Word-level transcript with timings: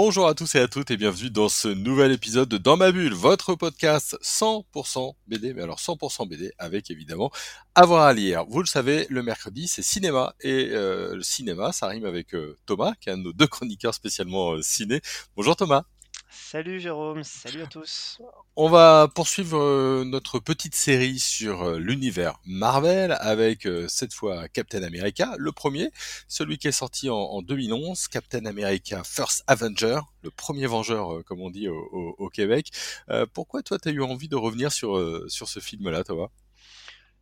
Bonjour 0.00 0.28
à 0.28 0.34
tous 0.34 0.54
et 0.54 0.60
à 0.60 0.68
toutes 0.68 0.92
et 0.92 0.96
bienvenue 0.96 1.28
dans 1.28 1.48
ce 1.48 1.66
nouvel 1.66 2.12
épisode 2.12 2.48
de 2.48 2.56
Dans 2.56 2.76
ma 2.76 2.92
bulle, 2.92 3.14
votre 3.14 3.56
podcast 3.56 4.16
100% 4.22 5.14
BD, 5.26 5.54
mais 5.54 5.62
alors 5.62 5.80
100% 5.80 6.28
BD 6.28 6.52
avec 6.56 6.88
évidemment 6.92 7.32
avoir 7.74 8.04
à 8.04 8.14
lire. 8.14 8.44
Vous 8.48 8.60
le 8.60 8.66
savez, 8.66 9.08
le 9.10 9.24
mercredi 9.24 9.66
c'est 9.66 9.82
cinéma 9.82 10.36
et 10.40 10.68
euh, 10.70 11.16
le 11.16 11.22
cinéma 11.22 11.72
ça 11.72 11.88
rime 11.88 12.04
avec 12.04 12.32
euh, 12.36 12.56
Thomas 12.64 12.92
qui 13.00 13.08
est 13.08 13.12
un 13.14 13.18
de 13.18 13.24
nos 13.24 13.32
deux 13.32 13.48
chroniqueurs 13.48 13.92
spécialement 13.92 14.52
euh, 14.52 14.62
ciné. 14.62 15.00
Bonjour 15.34 15.56
Thomas. 15.56 15.82
Salut 16.30 16.78
Jérôme, 16.78 17.24
salut 17.24 17.62
à 17.62 17.66
tous. 17.66 18.20
On 18.54 18.68
va 18.68 19.08
poursuivre 19.14 19.58
euh, 19.58 20.04
notre 20.04 20.38
petite 20.38 20.74
série 20.74 21.18
sur 21.18 21.62
euh, 21.62 21.78
l'univers 21.78 22.38
Marvel 22.44 23.16
avec 23.20 23.66
euh, 23.66 23.88
cette 23.88 24.12
fois 24.12 24.46
Captain 24.48 24.82
America, 24.82 25.34
le 25.38 25.52
premier, 25.52 25.90
celui 26.28 26.58
qui 26.58 26.68
est 26.68 26.72
sorti 26.72 27.08
en, 27.08 27.40
2011, 27.40 28.08
Captain 28.08 28.44
America 28.44 29.02
First 29.04 29.42
Avenger, 29.46 30.00
le 30.22 30.30
premier 30.30 30.66
Vengeur 30.66 31.24
comme 31.24 31.40
on 31.40 31.48
dit 31.48 31.68
au, 31.68 32.28
Québec. 32.28 32.70
pourquoi 33.32 33.62
toi 33.62 33.78
tu 33.78 33.88
as 33.88 33.92
eu 33.92 34.02
envie 34.02 34.28
de 34.28 34.36
revenir 34.36 34.70
sur, 34.70 35.00
sur 35.28 35.48
ce 35.48 35.60
film-là, 35.60 36.04
Thomas 36.04 36.28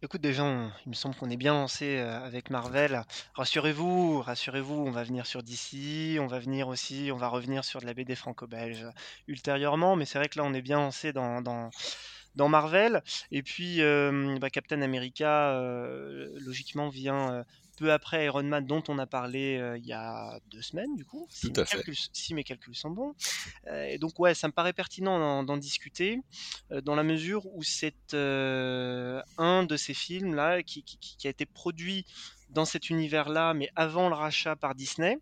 Écoute, 0.03 0.21
déjà, 0.21 0.45
il 0.85 0.91
me 0.91 0.95
semble 0.95 1.15
qu'on 1.15 1.31
est 1.31 1.39
bien 1.39 1.55
lancé 1.55 1.97
avec 1.99 2.51
Marvel. 2.51 3.03
Rassurez-vous, 3.35 4.21
rassurez-vous, 4.21 4.75
on 4.75 4.91
va 4.91 5.03
venir 5.05 5.27
sur 5.27 5.43
DC, 5.43 6.21
on 6.21 6.27
va 6.27 6.39
venir 6.39 6.69
aussi, 6.69 7.09
on 7.13 7.17
va 7.17 7.29
revenir 7.29 7.65
sur 7.65 7.81
de 7.81 7.87
la 7.87 7.95
BD 7.95 8.15
franco-belge 8.15 8.87
ultérieurement, 9.27 9.97
mais 9.97 10.05
c'est 10.05 10.19
vrai 10.19 10.29
que 10.29 10.39
là, 10.39 10.45
on 10.45 10.53
est 10.53 10.61
bien 10.61 10.77
lancé 10.77 11.15
dans, 11.15 11.41
dans, 11.41 12.49
Marvel. 12.49 13.03
Et 13.31 13.43
puis, 13.43 13.81
bah, 14.39 14.51
Captain 14.51 14.83
America, 14.83 15.59
logiquement, 16.45 16.91
vient 16.91 17.45
peu 17.77 17.93
après 17.93 18.25
Iron 18.25 18.43
Man, 18.43 18.67
dont 18.67 18.83
on 18.89 18.99
a 18.99 19.07
parlé 19.07 19.59
euh, 19.59 19.79
il 19.79 19.87
y 19.87 19.93
a 19.93 20.41
deux 20.51 20.63
semaines, 20.63 20.97
du 20.97 21.05
coup, 21.05 21.27
si, 21.31 21.49
mes, 21.49 21.53
calculs, 21.53 21.95
si 22.13 22.35
mes 22.35 22.43
calculs 22.43 22.75
sont 22.75 22.91
bons. 22.91 23.15
Euh, 23.69 23.85
et 23.85 23.99
donc, 23.99 24.19
ouais, 24.19 24.35
ça 24.35 24.49
me 24.49 24.53
paraît 24.53 24.73
pertinent 24.73 25.45
d'en 25.45 25.57
discuter, 25.57 26.21
euh, 26.73 26.81
dans 26.81 26.95
la 26.95 27.03
mesure 27.03 27.47
où 27.55 27.63
c'est 27.63 28.15
un 28.15 29.65
de 29.65 29.77
ces 29.77 29.95
films-là 29.95 30.63
qui, 30.63 30.85
a 31.25 31.29
été 31.29 31.47
produit 31.47 32.07
dans 32.51 32.65
cet 32.65 32.91
univers-là, 32.91 33.55
mais 33.55 33.71
avant 33.77 34.09
le 34.09 34.15
rachat 34.15 34.57
par 34.57 34.75
Disney 34.75 35.19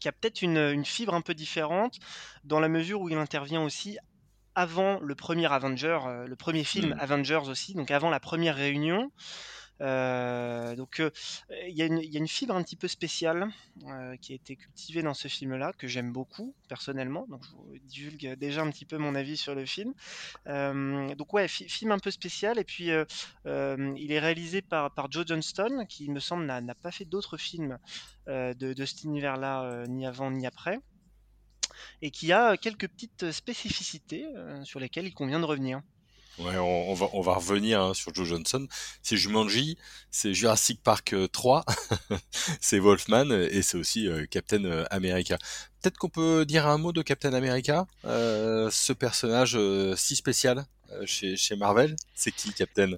qui 0.00 0.08
a 0.08 0.12
peut-être 0.12 0.42
une, 0.42 0.84
fibre 0.84 1.14
un 1.14 1.20
peu 1.22 1.34
différente 1.34 1.98
dans 2.44 2.60
la 2.60 2.68
mesure 2.68 3.00
où 3.00 3.08
il 3.08 3.16
intervient 3.16 3.62
aussi 3.62 3.98
avant 4.54 5.00
le 5.00 5.14
premier 5.14 5.46
Avenger, 5.46 5.98
le 6.26 6.36
premier 6.36 6.64
film 6.64 6.90
mmh. 6.90 7.00
Avengers 7.00 7.48
aussi, 7.48 7.74
donc 7.74 7.90
avant 7.90 8.10
la 8.10 8.20
première 8.20 8.56
réunion. 8.56 9.10
Euh, 9.80 10.76
donc 10.76 11.02
il 11.66 11.74
y, 11.74 11.82
a 11.82 11.86
une 11.86 12.28
fibre 12.28 12.54
un 12.54 12.62
petit 12.62 12.76
peu 12.76 12.88
spéciale 12.88 13.48
qui 14.20 14.32
a 14.32 14.34
été 14.34 14.56
cultivée 14.56 15.02
dans 15.02 15.14
ce 15.14 15.28
film-là 15.28 15.72
que 15.72 15.86
j'aime 15.86 16.12
beaucoup 16.12 16.54
personnellement. 16.68 17.26
Donc 17.28 17.42
je 17.44 17.50
vous 17.52 17.78
divulgue 17.84 18.34
déjà 18.38 18.62
un 18.62 18.70
petit 18.70 18.84
peu 18.84 18.98
mon 18.98 19.14
avis 19.14 19.36
sur 19.36 19.54
le 19.54 19.64
film. 19.64 19.94
donc 20.46 21.32
ouais, 21.32 21.48
film 21.48 21.92
un 21.92 21.98
peu 21.98 22.10
spécial 22.10 22.58
et 22.58 22.64
puis 22.64 22.90
il 23.46 24.12
est 24.12 24.20
réalisé 24.20 24.62
par, 24.62 24.92
par 24.92 25.10
Joe 25.10 25.26
Johnston 25.26 25.86
qui 25.88 26.04
il 26.04 26.12
me 26.12 26.20
semble 26.20 26.44
n'a 26.44 26.74
pas 26.74 26.90
fait 26.90 27.04
d'autres 27.04 27.36
films 27.36 27.78
de, 28.26 28.52
de, 28.52 28.84
cet 28.84 29.04
univers-là 29.04 29.84
ni 29.88 30.06
avant 30.06 30.30
ni 30.30 30.46
après 30.46 30.78
et 32.02 32.10
qui 32.10 32.32
a 32.32 32.56
quelques 32.56 32.88
petites 32.88 33.30
spécificités 33.30 34.26
sur 34.64 34.80
lesquelles 34.80 35.06
il 35.06 35.14
convient 35.14 35.40
de 35.40 35.46
revenir. 35.46 35.80
Ouais, 36.40 36.56
on, 36.56 36.94
va, 36.94 37.08
on 37.12 37.20
va 37.20 37.34
revenir 37.34 37.82
hein, 37.82 37.94
sur 37.94 38.14
Joe 38.14 38.26
Johnson. 38.26 38.66
C'est 39.02 39.16
Jumanji, 39.16 39.76
c'est 40.10 40.32
Jurassic 40.32 40.82
Park 40.82 41.14
3, 41.32 41.64
euh, 42.12 42.16
c'est 42.60 42.78
Wolfman 42.78 43.30
et 43.30 43.60
c'est 43.60 43.76
aussi 43.76 44.08
euh, 44.08 44.24
Captain 44.30 44.64
euh, 44.64 44.84
America. 44.90 45.36
Peut-être 45.82 45.98
qu'on 45.98 46.08
peut 46.08 46.46
dire 46.46 46.66
un 46.66 46.78
mot 46.78 46.92
de 46.92 47.02
Captain 47.02 47.34
America, 47.34 47.86
ce 48.04 48.92
personnage 48.92 49.58
si 49.96 50.16
spécial 50.16 50.64
chez 51.04 51.56
Marvel. 51.56 51.96
C'est 52.14 52.32
qui 52.32 52.52
Captain? 52.52 52.96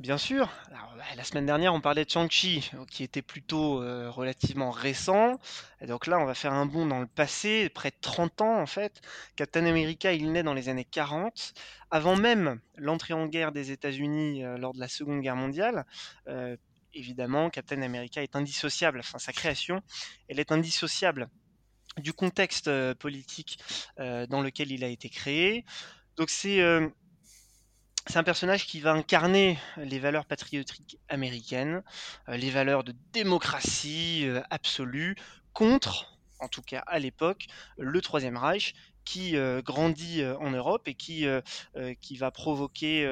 Bien 0.00 0.18
sûr. 0.18 0.50
Bah, 0.70 1.04
la 1.16 1.22
semaine 1.22 1.46
dernière, 1.46 1.72
on 1.72 1.80
parlait 1.80 2.04
de 2.04 2.10
Shang-Chi, 2.10 2.70
qui 2.90 3.04
était 3.04 3.22
plutôt 3.22 3.80
euh, 3.80 4.10
relativement 4.10 4.72
récent. 4.72 5.38
Et 5.80 5.86
donc 5.86 6.08
là, 6.08 6.18
on 6.18 6.24
va 6.24 6.34
faire 6.34 6.52
un 6.52 6.66
bond 6.66 6.84
dans 6.86 6.98
le 7.00 7.06
passé, 7.06 7.68
près 7.68 7.90
de 7.90 7.96
30 8.00 8.40
ans 8.40 8.60
en 8.60 8.66
fait. 8.66 9.00
Captain 9.36 9.64
America, 9.66 10.12
il 10.12 10.32
naît 10.32 10.42
dans 10.42 10.52
les 10.54 10.68
années 10.68 10.84
40, 10.84 11.54
avant 11.92 12.16
même 12.16 12.60
l'entrée 12.76 13.14
en 13.14 13.26
guerre 13.26 13.52
des 13.52 13.70
États-Unis 13.70 14.44
euh, 14.44 14.58
lors 14.58 14.72
de 14.74 14.80
la 14.80 14.88
Seconde 14.88 15.20
Guerre 15.20 15.36
mondiale. 15.36 15.86
Euh, 16.28 16.56
évidemment, 16.92 17.48
Captain 17.48 17.80
America 17.82 18.20
est 18.20 18.34
indissociable, 18.34 18.98
enfin 18.98 19.18
sa 19.18 19.32
création, 19.32 19.80
elle 20.28 20.40
est 20.40 20.50
indissociable 20.50 21.28
du 21.98 22.12
contexte 22.12 22.68
politique 22.94 23.58
dans 23.98 24.42
lequel 24.42 24.72
il 24.72 24.82
a 24.82 24.88
été 24.88 25.08
créé. 25.08 25.64
Donc 26.16 26.30
c'est 26.30 26.60
c'est 28.06 28.18
un 28.18 28.24
personnage 28.24 28.66
qui 28.66 28.80
va 28.80 28.92
incarner 28.92 29.58
les 29.76 29.98
valeurs 29.98 30.26
patriotiques 30.26 30.98
américaines, 31.08 31.82
euh, 32.28 32.36
les 32.36 32.50
valeurs 32.50 32.84
de 32.84 32.94
démocratie 33.12 34.26
euh, 34.26 34.42
absolue, 34.50 35.16
contre, 35.52 36.18
en 36.40 36.48
tout 36.48 36.62
cas 36.62 36.82
à 36.86 36.98
l'époque, 36.98 37.46
le 37.78 38.00
Troisième 38.00 38.36
Reich 38.36 38.74
qui 39.04 39.36
euh, 39.36 39.60
grandit 39.60 40.24
en 40.24 40.50
Europe 40.50 40.88
et 40.88 40.94
qui, 40.94 41.26
va 41.26 42.30
provoquer, 42.30 43.06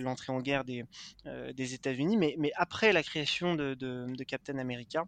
l'entrée 0.00 0.32
en 0.32 0.40
guerre 0.40 0.64
des, 0.64 0.84
États-Unis. 1.74 2.16
Mais, 2.18 2.52
après 2.54 2.92
la 2.92 3.02
création 3.02 3.54
de 3.54 4.24
Captain 4.24 4.58
America, 4.58 5.06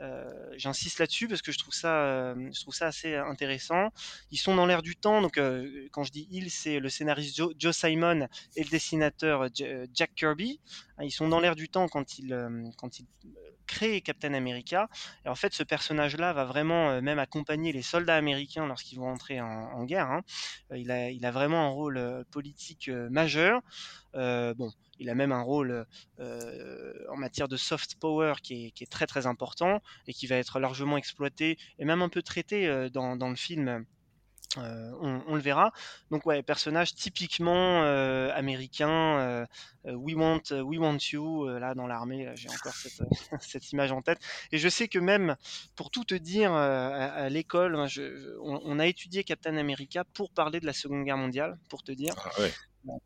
euh, 0.00 0.24
j'insiste 0.56 0.98
là-dessus 0.98 1.28
parce 1.28 1.42
que 1.42 1.52
je 1.52 1.58
trouve 1.58 1.74
ça, 1.74 2.04
euh, 2.04 2.50
je 2.52 2.60
trouve 2.60 2.74
ça 2.74 2.86
assez 2.86 3.14
intéressant. 3.14 3.90
Ils 4.30 4.38
sont 4.38 4.54
dans 4.54 4.66
l'air 4.66 4.82
du 4.82 4.96
temps, 4.96 5.22
donc 5.22 5.38
euh, 5.38 5.88
quand 5.92 6.02
je 6.02 6.10
dis 6.10 6.26
ils, 6.30 6.50
c'est 6.50 6.80
le 6.80 6.88
scénariste 6.88 7.40
Joe, 7.58 7.76
Simon 7.76 8.28
et 8.56 8.64
le 8.64 8.70
dessinateur 8.70 9.48
Jack 9.92 10.14
Kirby. 10.14 10.60
Ils 11.00 11.10
sont 11.10 11.28
dans 11.28 11.40
l'air 11.40 11.54
du 11.54 11.68
temps 11.68 11.88
quand 11.88 12.18
ils, 12.18 12.36
quand 12.76 12.98
ils 12.98 13.06
créent 13.66 14.00
Captain 14.00 14.34
America. 14.34 14.88
Et 15.24 15.28
en 15.28 15.34
fait, 15.34 15.54
ce 15.54 15.62
personnage-là 15.62 16.32
va 16.32 16.44
vraiment 16.44 17.00
même 17.00 17.18
accompagner 17.18 17.72
les 17.72 17.82
soldats 17.82 18.16
américains 18.16 18.66
lorsqu'ils 18.66 18.98
vont 18.98 19.08
entrer 19.08 19.40
en, 19.40 19.84
guerre. 19.84 20.10
Hein. 20.10 20.22
Il, 20.74 20.90
a, 20.90 21.10
il 21.10 21.24
a 21.24 21.30
vraiment 21.30 21.66
un 21.66 21.70
rôle 21.70 22.24
politique 22.30 22.88
majeur. 22.88 23.60
bon, 24.12 24.70
il 24.98 25.10
a 25.10 25.14
même 25.14 25.32
un 25.32 25.42
rôle 25.42 25.86
en 26.18 27.16
matière 27.16 27.48
de 27.48 27.56
soft 27.56 27.96
power 27.96 28.34
qui 28.42 28.72
est, 28.80 28.90
très 28.90 29.06
très 29.06 29.26
important 29.26 29.80
et 30.06 30.12
qui 30.12 30.26
va 30.26 30.36
être 30.36 30.60
largement 30.60 30.96
exploité 30.96 31.58
et 31.78 31.84
même 31.84 32.02
un 32.02 32.08
peu 32.08 32.22
traité 32.22 32.88
dans, 32.90 33.16
le 33.16 33.36
film. 33.36 33.84
On, 34.56 35.34
le 35.34 35.40
verra. 35.40 35.72
Donc 36.10 36.26
ouais, 36.26 36.42
personnage 36.42 36.94
typiquement 36.94 37.82
américain. 38.32 39.46
we 39.84 40.14
want, 40.14 40.42
we 40.50 40.78
want 40.78 40.98
you. 41.12 41.46
là 41.58 41.74
dans 41.74 41.86
l'armée, 41.86 42.30
j'ai 42.34 42.48
encore 42.48 42.74
cette, 43.40 43.72
image 43.72 43.92
en 43.92 44.02
tête. 44.02 44.18
Et 44.52 44.58
je 44.58 44.68
sais 44.68 44.88
que 44.88 44.98
même 44.98 45.36
pour 45.76 45.90
tout 45.90 46.04
te 46.04 46.14
dire, 46.14 46.52
à, 46.52 47.28
l'école, 47.28 47.76
on, 48.42 48.78
a 48.78 48.86
étudié 48.86 49.24
Captain 49.24 49.56
America 49.56 50.04
pour 50.14 50.30
parler 50.30 50.60
de 50.60 50.66
la 50.66 50.72
Seconde 50.72 51.04
Guerre 51.04 51.18
mondiale, 51.18 51.58
pour 51.68 51.82
te 51.82 51.92
dire. 51.92 52.14
Ah 52.16 52.40
ouais 52.40 52.52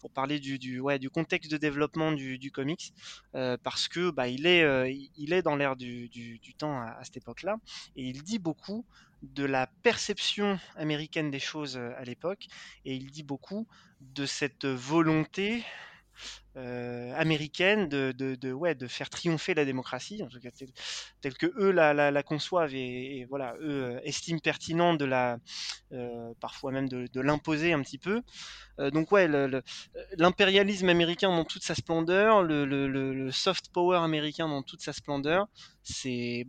pour 0.01 0.11
parler 0.11 0.41
du, 0.41 0.59
du, 0.59 0.81
ouais, 0.81 0.99
du 0.99 1.11
contexte 1.11 1.51
de 1.51 1.57
développement 1.57 2.13
du, 2.13 2.39
du 2.39 2.51
comics, 2.51 2.93
euh, 3.35 3.57
parce 3.63 3.89
que 3.89 4.11
bah, 4.11 4.29
il, 4.29 4.47
est, 4.47 4.63
euh, 4.63 4.93
il 5.17 5.33
est 5.33 5.43
dans 5.43 5.57
l'ère 5.57 5.77
du, 5.77 6.09
du, 6.09 6.39
du, 6.39 6.55
temps 6.55 6.81
à, 6.81 6.97
à 6.99 7.05
cette 7.05 7.19
époque-là, 7.19 7.57
et 7.97 8.05
il 8.05 8.23
dit 8.23 8.39
beaucoup 8.39 8.85
de 9.23 9.45
la 9.45 9.67
perception 9.83 10.59
américaine 10.77 11.31
des 11.31 11.41
choses 11.41 11.77
euh, 11.77 11.93
à 11.97 12.05
l'époque, 12.05 12.47
et 12.85 12.95
il 12.95 13.11
dit 13.11 13.23
beaucoup 13.23 13.67
de 14.01 14.27
cette 14.27 14.67
volonté 14.67 15.65
euh, 16.57 17.15
américaine 17.15 17.89
de, 17.89 18.13
de, 18.13 18.53
ouais, 18.53 18.75
de 18.75 18.89
faire 18.89 19.09
triompher 19.09 19.55
la 19.55 19.65
démocratie, 19.65 20.23
en 20.23 20.29
tout 20.29 20.41
cas 20.41 20.51
telle, 21.21 21.35
que 21.35 21.47
eux 21.57 21.71
la, 21.71 22.23
conçoivent 22.25 22.75
et, 22.75 23.25
voilà 23.29 23.55
eux 23.61 23.97
euh, 23.97 24.01
estiment 24.03 24.41
pertinent 24.41 24.95
de 24.95 25.05
la, 25.05 25.39
parfois 26.41 26.73
même 26.73 26.89
de, 26.89 27.21
l'imposer 27.21 27.73
un 27.73 27.83
petit 27.83 27.99
peu. 27.99 28.23
Donc 28.79 29.13
ouais, 29.13 29.29
l'impérialisme 30.17 30.89
américain 30.89 31.29
dans 31.29 31.45
toute 31.45 31.63
sa 31.63 31.77
splendeur, 31.77 32.43
le, 32.43 33.31
soft 33.31 33.73
power 33.73 33.99
américain 33.99 34.49
dans 34.49 34.63
toute 34.63 34.81
sa 34.81 34.93
splendeur, 34.93 35.47
c'est 35.83 36.45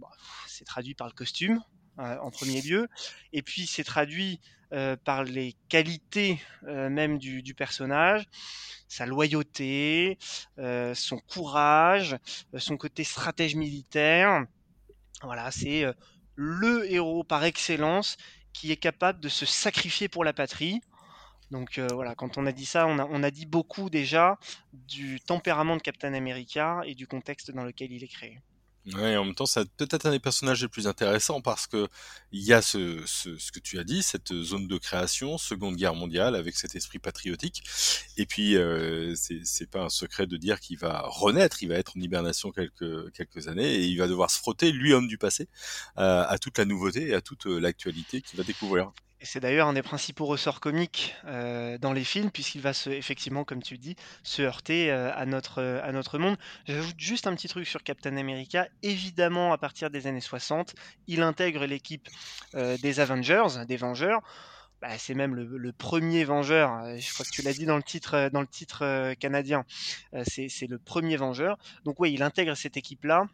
c'est 0.48 0.66
traduit 0.66 0.95
par 0.95 1.07
le 1.07 1.13
costume 1.13 1.62
en 1.99 2.31
premier 2.31 2.61
lieu, 2.61 2.87
et 3.33 3.41
puis 3.41 3.67
c'est 3.67 3.83
traduit 3.83 4.39
euh, 4.71 4.95
par 4.95 5.23
les 5.23 5.55
qualités 5.67 6.39
euh, 6.67 6.89
même 6.89 7.17
du, 7.17 7.55
personnage, 7.55 8.27
sa 8.87 9.07
loyauté, 9.07 10.19
euh, 10.59 10.93
son 10.93 11.17
courage, 11.17 12.15
son 12.55 12.77
côté 12.77 13.03
stratège 13.03 13.55
militaire. 13.55 14.45
Voilà, 15.23 15.49
c'est 15.49 15.85
le 16.35 16.89
héros 16.91 17.23
par 17.23 17.45
excellence 17.45 18.15
qui 18.53 18.71
est 18.71 18.77
capable 18.77 19.19
de 19.19 19.29
se 19.29 19.47
sacrifier 19.47 20.07
pour 20.07 20.23
la 20.23 20.33
patrie. 20.33 20.81
Donc 21.49 21.79
voilà, 21.79 22.13
quand 22.13 22.37
on 22.37 22.45
a 22.45 22.51
dit 22.51 22.65
ça, 22.65 22.85
on 22.85 23.23
a, 23.23 23.31
dit 23.31 23.47
beaucoup 23.47 23.89
déjà 23.89 24.37
du 24.71 25.19
tempérament 25.19 25.77
de 25.77 25.81
Captain 25.81 26.13
America 26.13 26.81
et 26.85 26.93
du 26.93 27.07
contexte 27.07 27.49
dans 27.49 27.63
lequel 27.63 27.91
il 27.91 28.03
est 28.03 28.07
créé. 28.07 28.39
Ouais, 28.85 29.17
en 29.17 29.25
même 29.25 29.35
temps, 29.35 29.45
c'est 29.45 29.69
peut-être 29.77 30.05
un 30.07 30.11
des 30.11 30.19
personnages 30.19 30.61
les 30.61 30.67
plus 30.67 30.87
intéressants 30.87 31.41
parce 31.41 31.67
que 31.67 31.87
il 32.31 32.41
y 32.41 32.53
a 32.53 32.61
ce, 32.61 33.03
ce, 33.05 33.51
que 33.51 33.59
tu 33.59 33.77
as 33.77 33.83
dit, 33.83 34.01
cette 34.01 34.33
zone 34.33 34.67
de 34.67 34.77
création, 34.77 35.37
Seconde 35.37 35.75
Guerre 35.75 35.95
mondiale, 35.95 36.35
avec 36.35 36.55
cet 36.55 36.75
esprit 36.75 36.97
patriotique. 36.97 37.63
Et 38.17 38.25
puis, 38.25 38.55
euh, 38.55 39.13
c'est 39.15 39.69
pas 39.69 39.83
un 39.83 39.89
secret 39.89 40.27
de 40.27 40.37
dire 40.37 40.59
qu'il 40.59 40.77
va 40.77 41.03
renaître, 41.05 41.61
il 41.61 41.69
va 41.69 41.75
être 41.75 41.97
en 41.97 42.01
hibernation 42.01 42.51
quelques 42.51 43.11
quelques 43.13 43.47
années 43.47 43.75
et 43.75 43.85
il 43.85 43.97
va 43.97 44.07
devoir 44.07 44.31
se 44.31 44.39
frotter, 44.39 44.71
lui 44.71 44.93
homme 44.93 45.07
du 45.07 45.17
passé, 45.17 45.47
à 45.95 46.37
toute 46.41 46.57
la 46.57 46.65
nouveauté 46.65 47.09
et 47.09 47.13
à 47.13 47.21
toute 47.21 47.45
l'actualité 47.45 48.21
qu'il 48.21 48.37
va 48.37 48.43
découvrir. 48.43 48.91
C'est 49.21 49.42
d'ailleurs 49.42 49.68
un 49.68 49.74
des 49.74 49.81
principaux 49.81 50.25
ressorts 50.25 50.62
comiques 50.62 51.13
euh, 51.25 51.77
dans 51.77 51.92
les 51.92 52.06
films, 52.06 52.31
puisqu'il 52.31 52.62
va 52.62 52.71
se, 52.71 52.89
effectivement, 52.89 53.44
comme 53.44 53.62
tu 53.62 53.77
dis, 53.77 53.98
se 54.24 54.42
heurter 54.42 54.92
euh, 54.92 55.13
à, 55.13 55.25
notre, 55.25 55.62
euh, 55.62 55.83
à 55.83 55.92
notre 55.92 56.18
monde. 56.19 56.38
J'ajoute 56.66 56.95
juste 56.98 57.27
un 57.27 57.36
petit 57.36 57.50
truc 57.50 57.68
sur 57.68 57.83
Captain 57.83 58.16
America. 58.16 58.69
Évidemment, 58.81 59.51
à 59.51 59.57
partir 59.57 59.89
des 59.89 60.07
années 60.07 60.21
60, 60.21 60.74
il 61.07 61.21
intègre 61.21 61.66
l'équipe 61.66 62.07
des 62.54 63.00
Avengers, 63.00 63.66
des 63.68 63.77
Vengeurs. 63.77 64.21
Bah, 64.81 64.98
c'est 64.98 65.13
même 65.13 65.36
le, 65.36 65.74
premier 65.74 66.24
Vengeur. 66.24 66.98
Je 66.98 67.13
crois 67.13 67.25
que 67.25 67.31
tu 67.31 67.42
l'as 67.42 67.54
dit 67.54 67.66
dans 67.66 67.75
le 67.75 67.83
titre 67.83 69.13
canadien. 69.16 69.66
c'est 70.24 70.68
le 70.68 70.77
premier 70.77 71.18
Vengeur. 71.18 71.57
Donc 71.83 72.00
oui, 72.00 72.13
il 72.13 72.24
intègre 72.24 72.56
cette 72.56 72.77
équipe-là 72.77 73.27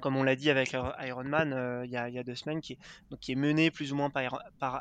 comme 0.00 0.16
on 0.16 0.22
l'a 0.22 0.36
dit 0.36 0.50
avec 0.50 0.72
Iron 0.72 1.24
Man 1.24 1.52
euh, 1.52 1.84
il 1.84 1.90
y, 1.90 1.96
a 1.96 2.22
deux 2.22 2.34
semaines, 2.34 2.60
qui 2.60 2.74
est, 2.74 3.30
est 3.30 3.34
mené 3.34 3.70
plus 3.70 3.92
ou 3.92 3.96
moins 3.96 4.10
par, 4.10 4.40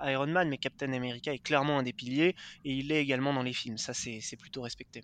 Iron 0.10 0.27
Man, 0.27 0.50
mais 0.50 0.57
Captain 0.57 0.92
America 0.94 1.33
est 1.33 1.39
clairement 1.39 1.80
un 1.80 1.83
des 1.83 1.94
piliers 1.94 2.36
et 2.65 2.74
il 2.74 2.88
l'est 2.88 3.01
également 3.01 3.33
dans 3.33 3.44
les 3.44 3.54
films. 3.54 3.77
Ça, 3.77 3.94
c'est 3.94 4.38
plutôt 4.38 4.62
respecté. 4.62 5.04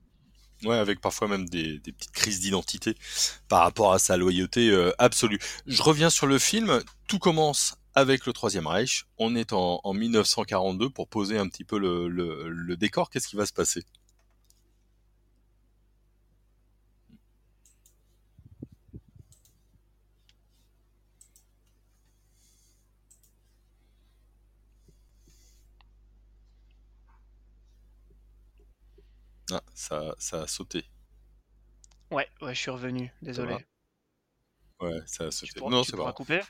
Ouais, 0.64 0.76
avec 0.76 1.00
parfois 1.00 1.30
même 1.30 1.48
des, 1.48 1.80
petites 1.80 2.12
crises 2.12 2.42
d'identité 2.42 2.96
par 3.48 3.62
rapport 3.62 3.94
à 3.94 4.00
sa 4.00 4.18
loyauté 4.18 4.70
euh, 4.70 4.92
absolue. 4.98 5.40
Je 5.66 5.82
reviens 5.82 6.10
sur 6.10 6.28
le 6.28 6.38
film. 6.38 6.82
Tout 7.08 7.20
commence 7.20 7.76
avec 7.96 8.26
le 8.26 8.34
Troisième 8.34 8.68
Reich. 8.68 9.06
On 9.18 9.36
est 9.36 9.54
en, 9.54 9.82
1942 9.94 10.90
pour 10.90 11.08
poser 11.08 11.38
un 11.38 11.48
petit 11.48 11.64
peu 11.64 11.80
le 11.80 12.76
décor. 12.76 13.10
Qu'est-ce 13.10 13.28
qui 13.28 13.38
va 13.38 13.46
se 13.46 13.54
passer? 13.54 13.84
Ah, 29.52 29.62
ça, 29.74 30.16
ça 30.20 30.42
a 30.44 30.48
sauté. 30.48 30.86
Ouais, 32.12 32.28
ouais, 32.42 32.56
je 32.56 32.60
suis 32.60 32.72
revenu, 32.72 33.12
désolé. 33.22 33.56
Ouais, 34.80 35.00
ça 35.06 35.26
a 35.26 35.32
sauté. 35.32 35.60
non, 35.62 35.84
c'est 35.84 35.98
pas. 35.98 36.14
couper? 36.14 36.42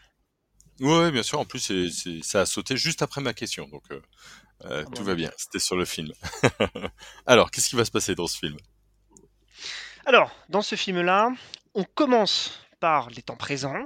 Ouais, 0.79 1.11
bien 1.11 1.23
sûr. 1.23 1.39
En 1.39 1.45
plus, 1.45 1.59
c'est, 1.59 2.21
ça 2.23 2.41
a 2.41 2.45
sauté 2.45 2.77
juste 2.77 3.01
après 3.01 3.21
ma 3.21 3.33
question, 3.33 3.67
donc 3.67 3.83
euh, 3.91 4.01
euh, 4.65 4.83
ah 4.85 4.91
tout 4.95 5.03
va 5.03 5.15
bien. 5.15 5.31
C'était 5.37 5.59
sur 5.59 5.75
le 5.75 5.85
film. 5.85 6.13
Alors, 7.25 7.51
qu'est-ce 7.51 7.69
qui 7.69 7.75
va 7.75 7.85
se 7.85 7.91
passer 7.91 8.15
dans 8.15 8.27
ce 8.27 8.37
film? 8.37 8.57
Alors, 10.05 10.31
dans 10.47 10.61
ce 10.61 10.75
film-là, 10.75 11.31
on 11.73 11.83
commence 11.83 12.59
par 12.79 13.09
les 13.09 13.21
temps 13.21 13.35
présents, 13.35 13.85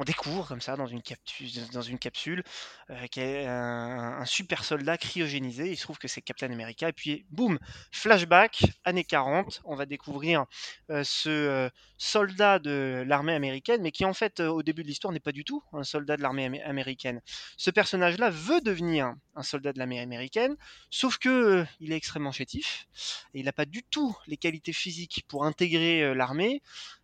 on 0.00 0.04
découvre 0.04 0.48
comme 0.48 0.62
ça 0.62 0.76
dans 0.76 0.86
une, 0.86 1.02
capsule, 1.02 2.42
euh, 2.88 3.46
un, 3.46 4.24
super 4.24 4.64
soldat 4.64 4.96
cryogénisé. 4.96 5.70
Il 5.70 5.76
se 5.76 5.82
trouve 5.82 5.98
que 5.98 6.08
c'est 6.08 6.22
Captain 6.22 6.50
America. 6.50 6.88
Et 6.88 6.94
puis, 6.94 7.26
boum, 7.28 7.58
flashback, 7.92 8.62
années 8.84 9.04
40. 9.04 9.60
On 9.64 9.76
va 9.76 9.84
découvrir 9.84 10.46
euh, 10.88 11.04
ce 11.04 11.28
euh, 11.28 11.68
soldat 11.98 12.58
de 12.58 13.04
l'armée 13.06 13.34
américaine, 13.34 13.82
mais 13.82 13.90
qui 13.90 14.06
en 14.06 14.14
fait, 14.14 14.40
au 14.40 14.62
début 14.62 14.84
de 14.84 14.88
l'histoire, 14.88 15.12
n'est 15.12 15.20
pas 15.20 15.32
du 15.32 15.44
tout 15.44 15.62
un 15.74 15.84
soldat 15.84 16.16
de 16.16 16.22
l'armée 16.22 16.62
américaine. 16.62 17.20
Ce 17.58 17.70
personnage-là 17.70 18.30
veut 18.30 18.62
devenir 18.62 19.12
un 19.36 19.42
soldat 19.42 19.74
de 19.74 19.78
l'armée 19.78 20.00
américaine, 20.00 20.56
sauf 20.88 21.18
que 21.18 21.66
il 21.78 21.92
est 21.92 21.96
extrêmement 21.96 22.32
chétif 22.32 22.86
et 23.34 23.40
il 23.40 23.44
n'a 23.44 23.52
pas 23.52 23.66
du 23.66 23.82
tout 23.82 24.16
les 24.26 24.38
qualités 24.38 24.72
physiques 24.72 25.26
pour 25.28 25.44
intégrer 25.44 26.14
l'armée. 26.14 26.62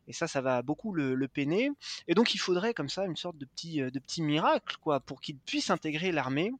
Et 0.08 0.12
ça, 0.12 0.28
ça 0.28 0.40
va 0.40 0.62
beaucoup 0.62 0.92
le, 0.92 1.28
peiner. 1.28 1.70
Et 2.08 2.14
donc, 2.14 2.34
il 2.34 2.38
faudrait 2.38 2.74
comme 2.74 2.88
ça 2.88 3.04
une 3.04 3.16
sorte 3.16 3.38
de 3.38 3.44
petit, 3.44 3.82
euh, 3.82 3.90
de 3.90 3.98
petit 3.98 4.22
miracle, 4.22 4.76
quoi, 4.80 5.00
pour 5.00 5.20
qu'il 5.20 5.36
puisse 5.36 5.70
intégrer 5.70 6.12
l'armée. 6.12 6.52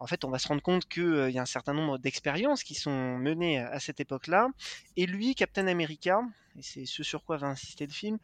En 0.00 0.06
fait, 0.06 0.24
on 0.24 0.30
va 0.30 0.38
se 0.38 0.48
rendre 0.48 0.62
compte 0.62 0.88
qu'il 0.88 1.02
euh, 1.04 1.30
y 1.30 1.38
a 1.38 1.42
un 1.42 1.46
certain 1.46 1.74
nombre 1.74 1.98
d'expériences 1.98 2.64
qui 2.64 2.74
sont 2.74 3.18
menées 3.18 3.60
à 3.60 3.78
cette 3.78 4.00
époque-là. 4.00 4.48
Et 4.96 5.06
lui, 5.06 5.34
Captain 5.34 5.68
America, 5.68 6.20
et 6.58 6.62
c'est 6.62 6.86
ce 6.86 7.02
sur 7.02 7.24
quoi 7.24 7.36
va 7.36 7.46
insister 7.46 7.86
le 7.86 7.92
film, 7.92 8.18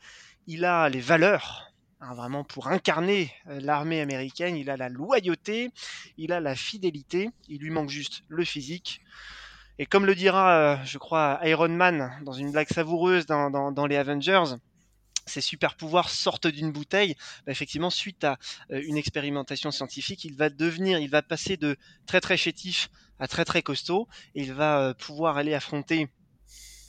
il 0.47 0.65
a 0.65 0.89
les 0.89 1.01
valeurs 1.01 1.73
hein, 2.01 2.15
vraiment 2.15 2.43
pour 2.43 2.69
incarner 2.69 3.33
euh, 3.47 3.61
l'armée 3.61 4.01
américaine. 4.01 4.57
Il 4.57 4.71
a 4.71 4.77
la 4.77 4.89
loyauté, 4.89 5.71
il 6.17 6.33
a 6.33 6.41
la 6.41 6.57
fidélité, 6.57 7.31
il 7.49 7.61
lui 7.61 7.71
manque 7.71 7.91
juste 7.91 8.25
le 8.29 8.45
physique. 8.45 9.03
Et 9.79 9.87
comme 9.87 10.07
le 10.07 10.15
dira, 10.15 10.53
euh, 10.53 10.77
je 10.85 10.99
crois, 10.99 11.41
Iron 11.45 11.69
Man 11.69 12.11
dans 12.25 12.33
une 12.33 12.51
blague 12.51 12.69
savoureuse 12.69 13.27
dans, 13.27 13.87
les 13.87 13.97
Avengers, 13.97 14.57
ces 15.27 15.41
super 15.41 15.77
pouvoirs 15.77 16.11
sortent 16.11 16.49
d'une 16.49 16.73
bouteille. 16.73 17.15
Bah, 17.47 17.53
effectivement, 17.53 17.91
suite 17.91 18.25
à 18.25 18.39
euh, 18.73 18.83
une 18.85 18.97
expérimentation 18.97 19.71
scientifique, 19.71 20.25
il 20.25 20.35
va 20.35 20.51
devenir, 20.51 20.99
il 20.99 21.11
va 21.11 21.23
passer 21.23 21.57
de 21.57 21.77
très 22.07 22.21
très 22.21 22.37
chétif 22.37 22.91
à 23.21 23.29
très 23.29 23.45
très 23.45 23.63
costaud, 23.63 24.09
et 24.35 24.43
il 24.43 24.53
va 24.53 24.81
euh, 24.81 24.95
pouvoir 24.95 25.37
aller 25.37 25.55
affronter 25.55 26.09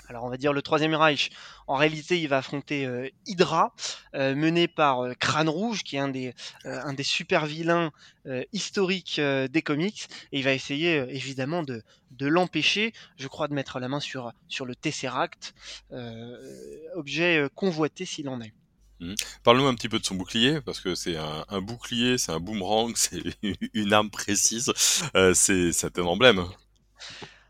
alors 0.10 0.24
on 0.24 0.30
va 0.30 0.38
dire 0.38 0.54
le 0.54 0.62
troisième 0.62 0.96
Reich, 0.96 1.30
en 1.68 1.76
réalité 1.76 2.20
il 2.20 2.28
va 2.28 2.40
affronter 2.40 2.86
euh, 2.86 3.08
Hydra, 3.28 3.74
euh, 4.16 4.36
mené 4.36 4.68
par 4.68 5.02
euh, 5.02 5.14
Crâne 5.14 5.50
Rouge, 5.50 5.84
qui 5.84 5.98
est 5.98 6.00
un 6.00 6.08
des, 6.08 6.34
un 6.66 6.94
des 6.94 7.04
super 7.04 7.46
vilains 7.46 7.92
historiques 8.52 9.20
des 9.20 9.62
comics, 9.64 10.08
et 10.32 10.40
il 10.40 10.44
va 10.44 10.54
essayer 10.54 10.98
évidemment 11.10 11.64
de, 11.64 11.82
de 12.12 12.28
l'empêcher, 12.28 12.94
je 13.18 13.28
crois, 13.28 13.48
de 13.48 13.54
mettre 13.56 13.80
la 13.80 13.88
main 13.88 14.00
sur, 14.00 14.34
sur 14.48 14.66
le 14.66 14.76
Tesseract, 14.76 15.56
objet 16.96 17.48
convoité 17.56 18.06
s'il 18.06 18.30
en 18.30 18.40
est. 18.42 18.54
Mmh. 19.00 19.16
Parle-nous 19.44 19.66
un 19.66 19.74
petit 19.74 19.90
peu 19.90 19.98
de 19.98 20.06
son 20.06 20.14
bouclier, 20.14 20.62
parce 20.62 20.80
que 20.80 20.94
c'est 20.94 21.18
un, 21.18 21.62
bouclier, 21.62 22.20
c'est 22.20 22.32
un 22.32 22.40
boomerang, 22.40 22.94
c'est 22.96 23.24
une 23.74 23.94
arme 23.94 24.12
précise, 24.12 24.72
c'est 25.34 26.00
un 26.00 26.04
emblème. 26.04 26.46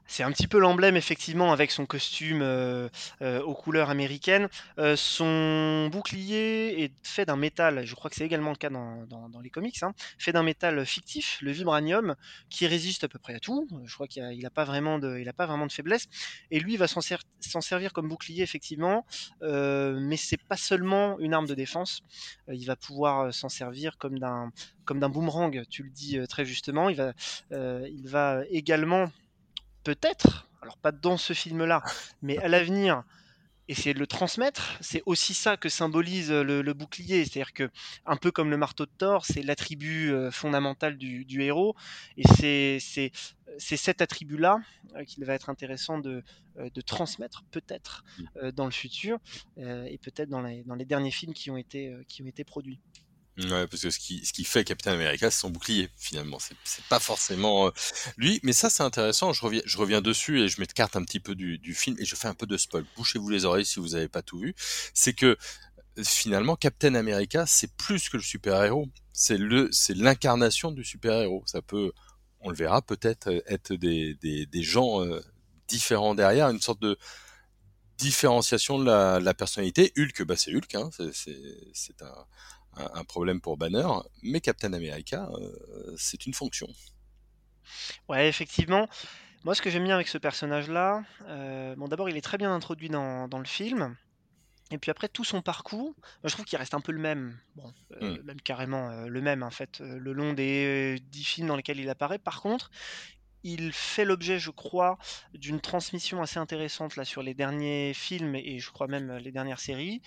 C'est 0.09 0.23
un 0.23 0.31
petit 0.31 0.47
peu 0.47 0.57
l'emblème 0.57 0.97
effectivement 0.97 1.53
avec 1.53 1.69
son 1.69 1.85
costume 1.85 2.41
euh, 2.41 2.89
euh, 3.21 3.43
aux 3.43 3.53
couleurs 3.53 3.91
américaines. 3.91 4.49
Euh, 4.79 4.95
son 4.95 5.87
bouclier 5.91 6.83
est 6.83 7.07
fait 7.07 7.25
d'un 7.25 7.35
métal, 7.35 7.85
je 7.85 7.93
crois 7.93 8.09
que 8.09 8.15
c'est 8.15 8.25
également 8.25 8.49
le 8.49 8.55
cas 8.55 8.71
dans, 8.71 9.29
les 9.43 9.51
comics, 9.51 9.83
hein, 9.83 9.93
fait 10.17 10.31
d'un 10.31 10.41
métal 10.41 10.83
fictif, 10.83 11.37
le 11.43 11.51
vibranium, 11.51 12.15
qui 12.49 12.65
résiste 12.65 13.03
à 13.03 13.07
peu 13.07 13.19
près 13.19 13.35
à 13.35 13.39
tout. 13.39 13.67
Je 13.85 13.93
crois 13.93 14.07
qu'il 14.07 14.39
n'a 14.39 14.49
pas, 14.49 14.63
vraiment 14.63 14.97
de, 14.97 15.23
pas 15.31 15.45
vraiment 15.45 15.67
de 15.67 15.71
faiblesse. 15.71 16.07
Et 16.49 16.59
lui 16.59 16.75
va 16.75 16.87
s'en 16.87 17.61
servir 17.61 17.93
comme 17.93 18.09
bouclier 18.09 18.41
effectivement, 18.41 19.05
mais 19.41 20.17
c'est 20.17 20.41
pas 20.41 20.57
seulement 20.57 21.19
une 21.19 21.35
arme 21.35 21.45
de 21.45 21.53
défense. 21.53 22.01
il 22.51 22.65
va 22.65 22.75
pouvoir 22.75 23.31
s'en 23.31 23.49
servir 23.49 23.99
comme 23.99 24.17
d'un 24.17 24.51
comme 24.85 24.99
d'un 24.99 25.09
boomerang, 25.09 25.65
tu 25.69 25.83
le 25.83 25.91
dis 25.91 26.17
très 26.27 26.45
justement. 26.45 26.89
Il 26.89 26.95
va, 26.95 27.13
il 27.51 28.07
va 28.07 28.41
également 28.49 29.11
peut-être, 29.83 30.47
alors 30.61 30.77
pas 30.77 30.91
dans 30.91 31.17
ce 31.17 31.33
film-là, 31.33 31.83
mais 32.21 32.37
à 32.37 32.47
l'avenir, 32.47 33.03
essayer 33.69 33.93
de 33.93 33.99
le 33.99 34.07
transmettre. 34.07 34.77
C'est 34.81 35.03
aussi 35.05 35.33
ça 35.33 35.55
que 35.55 35.69
symbolise 35.69 36.31
le, 36.31 36.73
bouclier, 36.73 37.23
c'est-à-dire 37.23 37.53
que 37.53 37.69
un 38.05 38.17
peu 38.17 38.31
comme 38.31 38.49
le 38.49 38.57
marteau 38.57 38.85
de 38.85 38.91
Thor, 38.97 39.25
c'est 39.25 39.43
l'attribut 39.43 40.11
euh, 40.11 40.31
fondamental 40.31 40.97
du, 40.97 41.41
héros, 41.41 41.75
et 42.17 42.27
c'est 42.27 43.11
cet 43.59 44.01
attribut-là 44.01 44.59
euh, 44.95 45.03
qu'il 45.05 45.23
va 45.23 45.33
être 45.33 45.49
intéressant 45.49 45.99
de, 45.99 46.23
euh, 46.57 46.69
transmettre 46.85 47.43
peut-être 47.51 48.03
mmh. 48.17 48.51
dans 48.51 48.65
le 48.65 48.71
futur, 48.71 49.19
et 49.57 49.97
peut-être 49.99 50.29
dans 50.29 50.41
les, 50.41 50.63
dans 50.63 50.75
les 50.75 50.85
derniers 50.85 51.11
films 51.11 51.33
qui 51.33 51.51
ont 51.51 51.57
été, 51.57 51.95
qui 52.07 52.23
ont 52.23 52.27
été 52.27 52.43
produits. 52.43 52.79
Ouais, 53.39 53.67
parce 53.67 53.83
que 53.83 53.89
ce 53.89 53.99
qui, 53.99 54.25
ce 54.25 54.33
qui 54.33 54.43
fait 54.43 54.65
Captain 54.65 54.91
America, 54.91 55.31
c'est 55.31 55.39
son 55.39 55.49
bouclier, 55.49 55.89
finalement. 55.97 56.39
C'est, 56.39 56.55
c'est 56.65 56.83
pas 56.85 56.99
forcément 56.99 57.67
euh, 57.67 57.71
lui, 58.17 58.41
mais 58.43 58.51
ça, 58.51 58.69
c'est 58.69 58.83
intéressant. 58.83 59.31
Je 59.31 59.41
reviens, 59.41 59.61
je 59.65 59.77
reviens 59.77 60.01
dessus 60.01 60.41
et 60.41 60.49
je 60.49 60.59
m'écarte 60.59 60.97
un 60.97 61.03
petit 61.03 61.21
peu 61.21 61.35
du, 61.35 61.57
du 61.57 61.73
film 61.73 61.95
et 61.99 62.05
je 62.05 62.15
fais 62.15 62.27
un 62.27 62.33
peu 62.33 62.45
de 62.47 62.57
spoil. 62.57 62.83
Bouchez-vous 62.97 63.29
les 63.29 63.45
oreilles 63.45 63.65
si 63.65 63.79
vous 63.79 63.95
avez 63.95 64.09
pas 64.09 64.21
tout 64.21 64.39
vu. 64.39 64.55
C'est 64.93 65.13
que, 65.13 65.37
finalement, 66.03 66.57
Captain 66.57 66.95
America, 66.95 67.45
c'est 67.45 67.73
plus 67.77 68.09
que 68.09 68.17
le 68.17 68.23
super-héros. 68.23 68.89
C'est 69.13 69.37
le, 69.37 69.69
c'est 69.71 69.95
l'incarnation 69.95 70.71
du 70.71 70.83
super-héros. 70.83 71.43
Ça 71.45 71.61
peut, 71.61 71.93
on 72.41 72.49
le 72.49 72.55
verra, 72.55 72.81
peut-être 72.81 73.29
être 73.47 73.73
des, 73.73 74.15
des, 74.15 74.47
des 74.47 74.63
gens 74.63 75.01
euh, 75.01 75.21
différents 75.69 76.13
derrière, 76.13 76.49
une 76.49 76.61
sorte 76.61 76.81
de 76.81 76.97
différenciation 77.97 78.79
de 78.79 78.85
la, 78.85 79.19
la 79.19 79.33
personnalité. 79.33 79.93
Hulk, 79.97 80.23
bah 80.23 80.35
c'est 80.35 80.53
Hulk, 80.53 80.75
hein, 80.75 80.89
c'est, 80.95 81.13
c'est, 81.13 81.37
c'est 81.73 82.01
un 82.01 82.25
un, 82.93 83.03
problème 83.03 83.41
pour 83.41 83.57
Banner, 83.57 83.87
mais 84.23 84.41
Captain 84.41 84.73
America, 84.73 85.29
c'est 85.97 86.25
une 86.25 86.33
fonction. 86.33 86.67
Ouais, 88.07 88.27
effectivement. 88.27 88.87
Moi, 89.43 89.55
ce 89.55 89.61
que 89.61 89.69
j'aime 89.69 89.85
bien 89.85 89.95
avec 89.95 90.07
ce 90.07 90.17
personnage-là, 90.17 91.03
bon, 91.77 91.87
d'abord, 91.87 92.09
il 92.09 92.17
est 92.17 92.21
très 92.21 92.37
bien 92.37 92.53
introduit 92.53 92.89
dans, 92.89 93.27
dans 93.27 93.39
le 93.39 93.45
film. 93.45 93.95
Et 94.71 94.77
puis 94.77 94.91
après, 94.91 95.09
tout 95.09 95.23
son 95.23 95.41
parcours, 95.41 95.95
je 96.23 96.31
trouve 96.31 96.45
qu'il 96.45 96.57
reste 96.59 96.75
un 96.75 96.81
peu 96.81 96.91
le 96.91 96.99
même. 96.99 97.37
Bon, 97.55 97.73
mmh. 98.01 98.21
même 98.23 98.41
carrément 98.41 99.05
le 99.05 99.21
même, 99.21 99.41
en 99.41 99.49
fait, 99.49 99.79
le 99.79 100.13
long 100.13 100.33
des 100.33 101.01
dix 101.09 101.23
films 101.23 101.47
dans 101.47 101.55
lesquels 101.55 101.79
il 101.79 101.89
apparaît. 101.89 102.19
Par 102.19 102.41
contre, 102.41 102.69
il 103.43 103.71
fait 103.73 104.05
l'objet, 104.05 104.39
je 104.39 104.51
crois, 104.51 104.97
d'une 105.33 105.59
transmission 105.61 106.21
assez 106.21 106.39
intéressante 106.39 106.95
là 106.95 107.05
sur 107.05 107.23
les 107.23 107.33
derniers 107.33 107.93
films 107.93 108.35
et 108.35 108.59
je 108.59 108.71
crois 108.71 108.87
même 108.87 109.17
les 109.17 109.31
dernières 109.31 109.59
séries, 109.59 110.01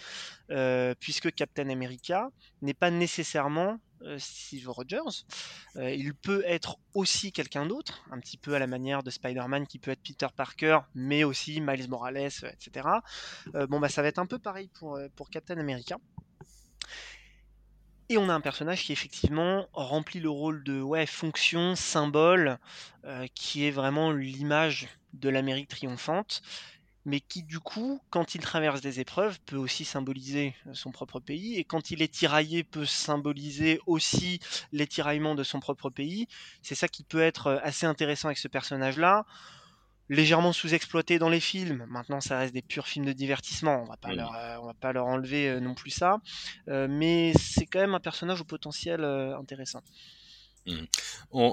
euh, 0.51 0.95
puisque 0.99 1.33
Captain 1.35 1.69
America 1.69 2.31
n'est 2.61 2.75
pas 2.75 2.91
nécessairement 2.91 3.79
euh, 4.03 4.19
Steve 4.19 4.69
Rogers. 4.69 5.25
Euh, 5.77 5.91
il 5.91 6.15
peut 6.15 6.43
être 6.47 6.79
aussi 6.95 7.33
quelqu'un 7.33 7.67
d'autre, 7.67 8.05
un 8.11 8.19
petit 8.19 8.37
peu 8.37 8.55
à 8.55 8.59
la 8.59 8.67
manière 8.67 9.03
de 9.03 9.11
Spider-Man 9.11 9.67
qui 9.67 9.79
peut 9.79 9.93
être 9.93 10.03
Peter 10.03 10.27
Parker, 10.35 10.81
mais 10.95 11.25
aussi 11.25 11.61
Miles 11.61 11.89
Morales, 11.89 12.17
etc. 12.17 12.89
bon 13.69 13.81
bah 13.81 13.89
ça 13.89 14.03
va 14.03 14.09
être 14.09 14.19
un 14.19 14.27
peu 14.27 14.39
pareil 14.39 14.69
pour, 14.75 14.99
pour 15.17 15.31
Captain 15.31 15.59
America. 15.59 15.99
Et 18.13 18.19
on 18.19 18.29
a 18.29 18.35
un 18.35 18.43
personnage 18.43 18.85
qui 18.85 18.93
effectivement 18.93 19.67
remplit 19.73 20.21
le 20.21 20.29
rôle 20.29 20.63
de 20.65 20.83
ouais, 20.83 21.07
fonction, 21.07 21.75
symbole, 21.75 22.59
euh, 23.07 23.27
qui 23.35 23.65
est 23.65 23.71
vraiment 23.71 24.13
l'image 24.13 24.87
de 25.15 25.31
l'Amérique 25.31 25.69
triomphante, 25.69 26.43
mais 27.07 27.21
qui 27.21 27.43
du 27.43 27.59
coup, 27.59 28.03
quand 28.11 28.35
il 28.35 28.43
traverse 28.43 28.83
des 28.83 29.01
épreuves, 29.01 29.41
peut 29.47 29.57
aussi 29.57 29.87
symboliser 29.87 30.55
son 30.75 30.91
propre 30.91 31.21
pays, 31.21 31.57
et 31.57 31.65
quand 31.65 31.91
il 31.91 32.03
est 32.03 32.13
tiraillé, 32.13 32.65
peut 32.65 32.85
symboliser 32.85 33.81
aussi 33.87 34.41
les 34.73 34.87
tiraillements 34.87 35.35
de 35.35 35.43
son 35.43 35.61
propre 35.61 35.89
pays. 35.89 36.27
C'est 36.61 36.75
ça 36.75 36.89
qui 36.89 37.05
peut 37.05 37.23
être 37.23 37.63
assez 37.65 37.87
intéressant 37.87 38.29
avec 38.29 38.37
ce 38.37 38.49
personnage-là 38.49 39.25
légèrement 40.13 40.53
sous-exploité 40.53 41.19
dans 41.19 41.31
les 41.31 41.41
films. 41.41 41.87
Maintenant, 41.89 42.21
ça 42.21 42.39
reste 42.39 42.53
des 42.53 42.63
purs 42.63 42.87
films 42.87 43.07
de 43.07 43.13
divertissement. 43.13 43.83
On 43.83 43.87
va 43.87 43.97
pas, 43.97 44.13
leur, 44.13 44.35
euh, 44.35 44.57
on 44.61 44.67
va 44.67 44.75
pas 44.75 44.93
leur 44.93 45.07
enlever 45.07 45.49
euh, 45.49 45.61
non 45.61 45.75
plus 45.75 45.91
ça. 45.91 46.19
Euh, 46.69 46.87
mais 46.89 47.33
c'est 47.39 47.67
quand 47.67 47.81
même 47.81 47.95
un 47.95 48.01
personnage 48.01 48.41
au 48.41 48.45
potentiel 48.45 49.05
intéressant. 49.05 49.83
Mmh. 50.65 50.85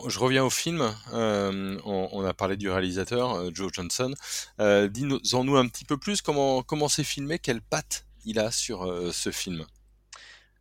je 0.07 0.19
reviens 0.19 0.43
au 0.43 0.51
film. 0.51 0.93
on, 1.11 2.25
a 2.25 2.33
parlé 2.33 2.57
du 2.57 2.69
réalisateur 2.69 3.53
Joe 3.55 3.71
Johnson. 3.73 4.13
Dis-en-nous 4.59 5.57
un 5.57 5.67
petit 5.67 5.85
peu 5.85 5.97
plus 5.97 6.21
comment 6.21 6.61
comment 6.61 6.89
c'est 6.89 7.03
filmé, 7.03 7.39
quelle 7.39 7.61
patte 7.61 8.05
il 8.25 8.39
a 8.39 8.51
sur 8.51 8.85
ce 9.11 9.31
film? 9.31 9.65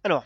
Alors, 0.04 0.24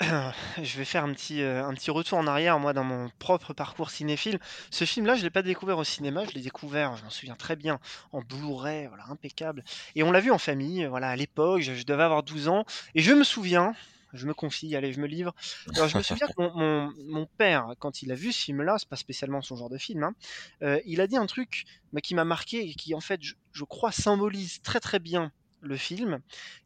je 0.62 0.76
vais 0.76 0.84
faire 0.84 1.04
un 1.04 1.12
petit, 1.12 1.42
euh, 1.42 1.64
un 1.64 1.72
petit 1.72 1.90
retour 1.90 2.18
en 2.18 2.26
arrière, 2.26 2.58
moi, 2.58 2.74
dans 2.74 2.84
mon 2.84 3.08
propre 3.18 3.54
parcours 3.54 3.90
cinéphile. 3.90 4.38
Ce 4.70 4.84
film-là, 4.84 5.14
je 5.14 5.22
l'ai 5.22 5.30
pas 5.30 5.42
découvert 5.42 5.78
au 5.78 5.84
cinéma, 5.84 6.24
je 6.26 6.32
l'ai 6.32 6.42
découvert, 6.42 6.96
je 6.96 7.04
m'en 7.04 7.10
souviens 7.10 7.34
très 7.34 7.56
bien, 7.56 7.80
en 8.12 8.20
Blu-ray, 8.20 8.88
voilà, 8.88 9.04
impeccable. 9.08 9.64
Et 9.94 10.02
on 10.02 10.12
l'a 10.12 10.20
vu 10.20 10.30
en 10.30 10.38
famille, 10.38 10.84
voilà, 10.84 11.08
à 11.08 11.16
l'époque, 11.16 11.62
je, 11.62 11.82
devais 11.84 12.02
avoir 12.02 12.22
12 12.22 12.48
ans, 12.48 12.66
et 12.94 13.00
je 13.00 13.12
me 13.14 13.24
souviens, 13.24 13.74
je 14.12 14.26
me 14.26 14.34
confie, 14.34 14.76
allez, 14.76 14.92
je 14.92 15.00
me 15.00 15.06
livre. 15.06 15.34
Alors, 15.74 15.88
je 15.88 15.96
me 15.96 16.02
souviens 16.02 16.26
que 16.26 16.42
mon, 16.42 16.92
mon, 17.06 17.26
père, 17.38 17.72
quand 17.78 18.02
il 18.02 18.12
a 18.12 18.14
vu 18.14 18.32
ce 18.32 18.44
film-là, 18.44 18.76
c'est 18.78 18.88
pas 18.88 18.96
spécialement 18.96 19.40
son 19.40 19.56
genre 19.56 19.70
de 19.70 19.78
film, 19.78 20.02
hein, 20.02 20.14
euh, 20.62 20.78
il 20.84 21.00
a 21.00 21.06
dit 21.06 21.16
un 21.16 21.26
truc 21.26 21.64
bah, 21.94 22.02
qui 22.02 22.14
m'a 22.14 22.24
marqué 22.24 22.68
et 22.68 22.74
qui, 22.74 22.94
en 22.94 23.00
fait, 23.00 23.22
je, 23.22 23.32
je 23.52 23.64
crois, 23.64 23.92
symbolise 23.92 24.60
très 24.60 24.80
très 24.80 24.98
bien 24.98 25.32
le 25.62 25.78
film. 25.78 26.20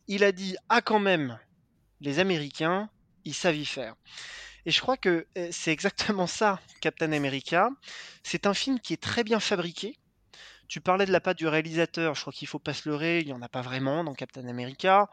Il 0.09 0.25
a 0.25 0.33
dit 0.33 0.57
Ah, 0.69 0.81
quand 0.81 0.99
même, 0.99 1.39
les 2.01 2.19
Américains, 2.19 2.91
ils 3.25 3.35
savent 3.35 3.57
y 3.57 3.67
faire. 3.67 3.95
Et 4.67 4.71
je 4.71 4.81
crois 4.81 4.97
que 4.97 5.27
euh, 5.39 5.49
c'est 5.51 5.73
exactement 5.73 6.27
ça, 6.27 6.61
Captain 6.81 7.13
America. 7.13 7.71
C'est 8.23 8.47
un 8.47 8.55
film 8.55 8.79
qui 8.81 8.93
est 8.93 9.03
très 9.03 9.25
bien 9.25 9.41
fabriqué. 9.41 9.97
Tu 10.69 10.81
parlais 10.81 11.07
de 11.07 11.13
la 11.13 11.21
patte 11.21 11.39
du 11.39 11.49
réalisateur, 11.49 12.15
je 12.15 12.21
crois 12.21 12.33
qu'il 12.33 12.47
faut 12.47 12.61
pas 12.61 12.75
se 12.75 12.89
leurrer, 12.89 13.21
il 13.21 13.27
n'y 13.27 13.33
en 13.33 13.43
a 13.43 13.49
pas 13.49 13.63
vraiment 13.63 14.05
dans 14.05 14.15
Captain 14.15 14.47
America. 14.47 15.09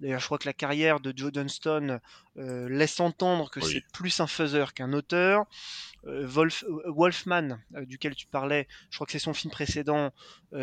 D'ailleurs, 0.00 0.20
je 0.20 0.26
crois 0.26 0.38
que 0.38 0.46
la 0.46 0.52
carrière 0.52 1.00
de 1.00 1.12
Joe 1.14 1.32
Dunston 1.32 2.00
euh, 2.36 2.68
laisse 2.68 3.00
entendre 3.00 3.50
que 3.50 3.60
c'est 3.60 3.82
plus 3.92 4.20
un 4.20 4.28
faiseur 4.28 4.72
qu'un 4.72 4.92
auteur. 4.92 5.44
Euh, 6.06 6.26
Wolfman, 6.86 7.58
duquel 7.82 8.14
tu 8.14 8.26
parlais, 8.28 8.68
je 8.90 8.96
crois 8.96 9.06
que 9.06 9.12
c'est 9.12 9.18
son 9.18 9.34
film 9.34 9.50
précédent, 9.50 10.12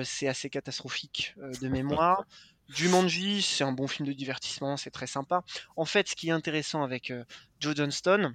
c'est 0.03 0.27
assez 0.27 0.49
catastrophique 0.49 1.35
de 1.61 1.67
mémoire. 1.67 2.25
Jumanji, 2.69 3.41
c'est 3.41 3.63
un 3.63 3.71
bon 3.71 3.87
film 3.87 4.07
de 4.07 4.13
divertissement, 4.13 4.77
c'est 4.77 4.91
très 4.91 5.07
sympa. 5.07 5.43
En 5.75 5.85
fait, 5.85 6.09
ce 6.09 6.15
qui 6.15 6.29
est 6.29 6.31
intéressant 6.31 6.83
avec 6.83 7.11
euh, 7.11 7.23
Joe 7.59 7.75
Johnston, 7.75 8.33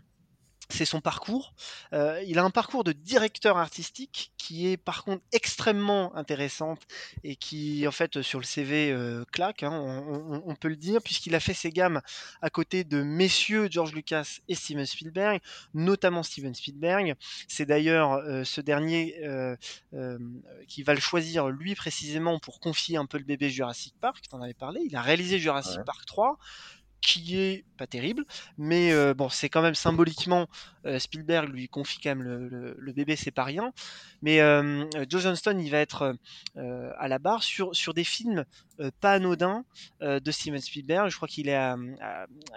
c'est 0.72 0.84
son 0.84 1.00
parcours. 1.00 1.54
Euh, 1.92 2.22
il 2.26 2.38
a 2.38 2.44
un 2.44 2.50
parcours 2.50 2.84
de 2.84 2.92
directeur 2.92 3.58
artistique 3.58 4.32
qui 4.36 4.68
est 4.68 4.76
par 4.76 5.04
contre 5.04 5.22
extrêmement 5.32 6.14
intéressante 6.16 6.82
et 7.24 7.36
qui 7.36 7.86
en 7.86 7.90
fait 7.90 8.22
sur 8.22 8.38
le 8.38 8.44
CV 8.44 8.90
euh, 8.90 9.24
claque, 9.32 9.62
hein, 9.62 9.70
on, 10.44 10.54
peut 10.54 10.68
le 10.68 10.76
dire, 10.76 11.00
puisqu'il 11.02 11.34
a 11.34 11.40
fait 11.40 11.54
ses 11.54 11.70
gammes 11.70 12.00
à 12.42 12.50
côté 12.50 12.84
de 12.84 13.02
messieurs 13.02 13.68
George 13.70 13.92
Lucas 13.92 14.38
et 14.48 14.54
Steven 14.54 14.86
Spielberg, 14.86 15.40
notamment 15.74 16.22
Steven 16.22 16.54
Spielberg. 16.54 17.14
C'est 17.48 17.66
d'ailleurs 17.66 18.12
euh, 18.12 18.44
ce 18.44 18.60
dernier 18.60 19.16
qui 20.66 20.82
va 20.82 20.94
le 20.94 21.00
choisir 21.00 21.48
lui 21.48 21.74
précisément 21.74 22.38
pour 22.38 22.60
confier 22.60 22.96
un 22.96 23.06
peu 23.06 23.18
le 23.18 23.24
bébé 23.24 23.50
Jurassic 23.50 23.94
Park, 24.00 24.24
tu 24.28 24.34
en 24.34 24.42
avais 24.42 24.54
parlé. 24.54 24.80
Il 24.84 24.96
a 24.96 25.02
réalisé 25.02 25.38
Jurassic 25.38 25.82
Park 25.84 26.04
3 26.06 26.38
qui 27.00 27.38
est 27.38 27.64
pas 27.78 27.86
terrible, 27.86 28.24
mais 28.58 28.92
euh, 28.92 29.14
bon, 29.14 29.28
c'est 29.28 29.48
quand 29.48 29.62
même 29.62 29.74
symboliquement 29.74 30.48
euh, 30.86 30.98
Spielberg 30.98 31.48
lui 31.48 31.68
confie 31.68 31.98
quand 32.00 32.14
même 32.14 32.22
le, 32.22 32.92
bébé, 32.92 33.16
c'est 33.16 33.30
pas 33.30 33.44
rien. 33.44 33.72
Mais 34.22 34.40
euh, 34.40 34.84
Joe 35.08 35.22
Johnston, 35.22 35.58
il 35.58 35.70
va 35.70 35.78
être 35.78 36.16
à 36.56 37.08
la 37.08 37.18
barre 37.18 37.42
sur, 37.42 37.74
sur 37.74 37.94
des 37.94 38.04
films 38.04 38.44
pas 39.00 39.14
anodins 39.14 39.64
de 40.00 40.30
Steven 40.30 40.60
Spielberg. 40.60 41.10
Je 41.10 41.16
crois 41.16 41.28
qu'il 41.28 41.48
est 41.48 41.54
à, 41.54 41.76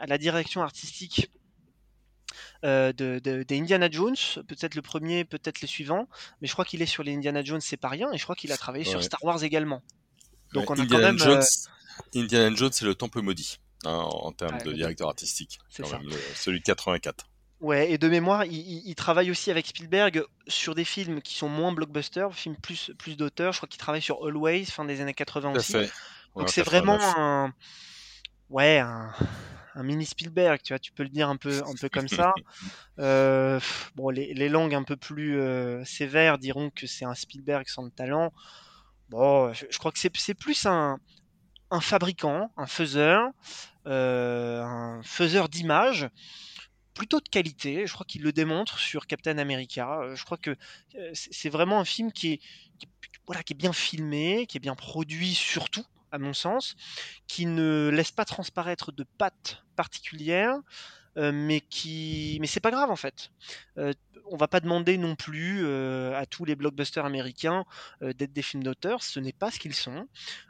la 0.06 0.18
direction 0.18 0.62
artistique 0.62 1.32
de, 2.64 3.20
des 3.20 3.60
Indiana 3.60 3.90
Jones, 3.90 4.16
peut-être 4.48 4.76
le 4.76 4.82
premier, 4.82 5.24
peut-être 5.24 5.62
les 5.62 5.68
suivants, 5.68 6.08
mais 6.42 6.48
je 6.48 6.54
crois 6.54 6.66
qu'il 6.66 6.82
est 6.82 6.88
sur 6.88 7.04
les 7.04 7.14
Indiana 7.14 7.44
Jones, 7.44 7.62
c'est 7.62 7.78
pas 7.78 7.90
rien, 7.90 8.12
et 8.12 8.18
je 8.18 8.24
crois 8.24 8.36
qu'il 8.36 8.52
a 8.52 8.58
travaillé 8.58 8.84
sur 8.84 9.02
Star 9.04 9.24
Wars 9.24 9.44
également. 9.44 9.82
Donc 10.54 10.70
on 10.70 10.76
a 10.76 10.86
quand 10.86 11.00
même. 11.00 11.18
Indiana 12.16 12.56
Jones, 12.56 12.72
c'est 12.72 12.86
le 12.86 12.96
temple 12.96 13.22
maudit. 13.22 13.60
Hein, 13.86 14.08
en, 14.12 14.32
termes 14.32 14.62
de 14.62 14.72
directeur 14.72 15.10
artistique. 15.10 15.60
C'est 15.70 15.84
celui 16.36 16.60
de 16.60 16.64
84. 16.64 17.26
Ouais, 17.60 17.92
et 17.92 17.98
de 17.98 18.10
mémoire, 18.10 18.46
il, 18.46 18.94
travaille 18.96 19.32
aussi 19.32 19.50
avec 19.50 19.68
Spielberg 19.68 20.24
sur 20.48 20.76
des 20.76 20.84
films 20.84 21.22
qui 21.22 21.36
sont 21.36 21.48
moins 21.48 21.72
blockbusters, 21.72 22.34
films 22.34 22.58
plus, 22.58 22.92
plus 22.98 23.16
d'auteurs. 23.16 23.54
Je 23.54 23.60
crois 23.60 23.70
qu'il 23.70 23.80
travaille 23.80 24.02
sur 24.02 24.26
Always, 24.26 24.66
fin 24.66 24.84
des 24.84 25.00
années 25.00 25.14
80 25.14 25.54
aussi. 25.54 25.78
Donc 26.36 26.50
c'est 26.50 26.62
vraiment 26.62 26.98
un, 27.00 27.54
ouais, 28.50 28.80
un, 28.80 29.14
mini 29.82 30.06
Spielberg, 30.06 30.60
tu 30.62 30.74
vois, 30.74 30.80
tu 30.80 30.92
peux 30.92 31.04
le 31.04 31.10
dire 31.10 31.30
un 31.30 31.38
peu, 31.38 31.62
un 31.66 31.74
peu 31.80 31.90
comme 31.90 32.08
ça. 32.08 32.34
Euh, 33.00 33.60
bon, 33.96 34.12
les, 34.12 34.36
les, 34.36 34.50
langues 34.50 34.76
un 34.76 34.84
peu 34.84 34.96
plus 34.96 35.42
euh, 35.42 35.84
sévères 35.84 36.38
diront 36.38 36.70
que 36.70 36.86
c'est 36.86 37.06
un 37.06 37.16
Spielberg 37.16 37.68
sans 37.68 37.82
le 37.82 37.90
talent. 37.90 38.32
Bon, 39.10 39.52
je 39.52 39.78
crois 39.80 39.92
que 39.92 39.98
c'est 39.98 40.36
plus 40.36 40.68
un, 40.68 41.00
un 41.74 41.82
fabricant, 41.82 42.52
un 42.56 42.68
faiseur, 42.68 43.32
euh, 43.88 44.62
un 44.62 45.02
faiseur 45.02 45.50
d'images 45.50 46.08
plutôt 46.94 47.20
de 47.20 47.28
qualité. 47.28 47.88
Je 47.88 47.94
crois 47.94 48.06
qu'il 48.06 48.22
le 48.22 48.32
démontre 48.32 48.78
sur 48.78 49.08
Captain 49.08 49.40
America. 49.40 50.00
Euh, 50.02 50.16
je 50.16 50.24
crois 50.24 50.38
que 50.38 50.56
euh, 50.96 51.12
c'est 51.14 51.50
vraiment 51.50 51.80
un 51.80 51.86
film 51.86 52.12
qui 52.12 52.34
est, 52.34 52.40
voilà, 53.26 53.42
qui 53.42 53.54
est 53.54 53.58
bien 53.58 53.74
filmé, 53.74 54.46
qui 54.46 54.58
est 54.58 54.60
bien 54.60 54.76
produit 54.76 55.34
surtout, 55.34 55.86
à 56.12 56.20
mon 56.20 56.34
sens, 56.34 56.76
qui 57.26 57.48
ne 57.48 57.90
laisse 57.92 58.12
pas 58.12 58.26
transparaître 58.26 58.92
de 58.92 59.04
pattes 59.18 59.64
particulières, 59.76 60.56
mais 61.16 61.62
qui, 61.62 62.38
mais 62.42 62.48
c'est 62.48 62.60
pas 62.60 62.72
grave 62.72 62.90
en 62.90 62.96
fait 62.96 63.32
on 64.26 64.38
va 64.38 64.48
pas 64.48 64.60
demander 64.60 64.98
non 64.98 65.16
plus 65.16 65.66
euh, 65.66 66.18
à 66.18 66.26
tous 66.26 66.46
les 66.46 66.56
blockbusters 66.56 67.06
américains 67.06 67.66
euh, 68.02 68.14
d'être 68.14 68.34
des 68.34 68.42
films 68.42 68.64
d'auteur, 68.64 69.04
ce 69.04 69.20
n'est 69.20 69.34
pas 69.34 69.52
ce 69.52 69.60
qu'ils 69.60 69.74
sont. 69.74 70.08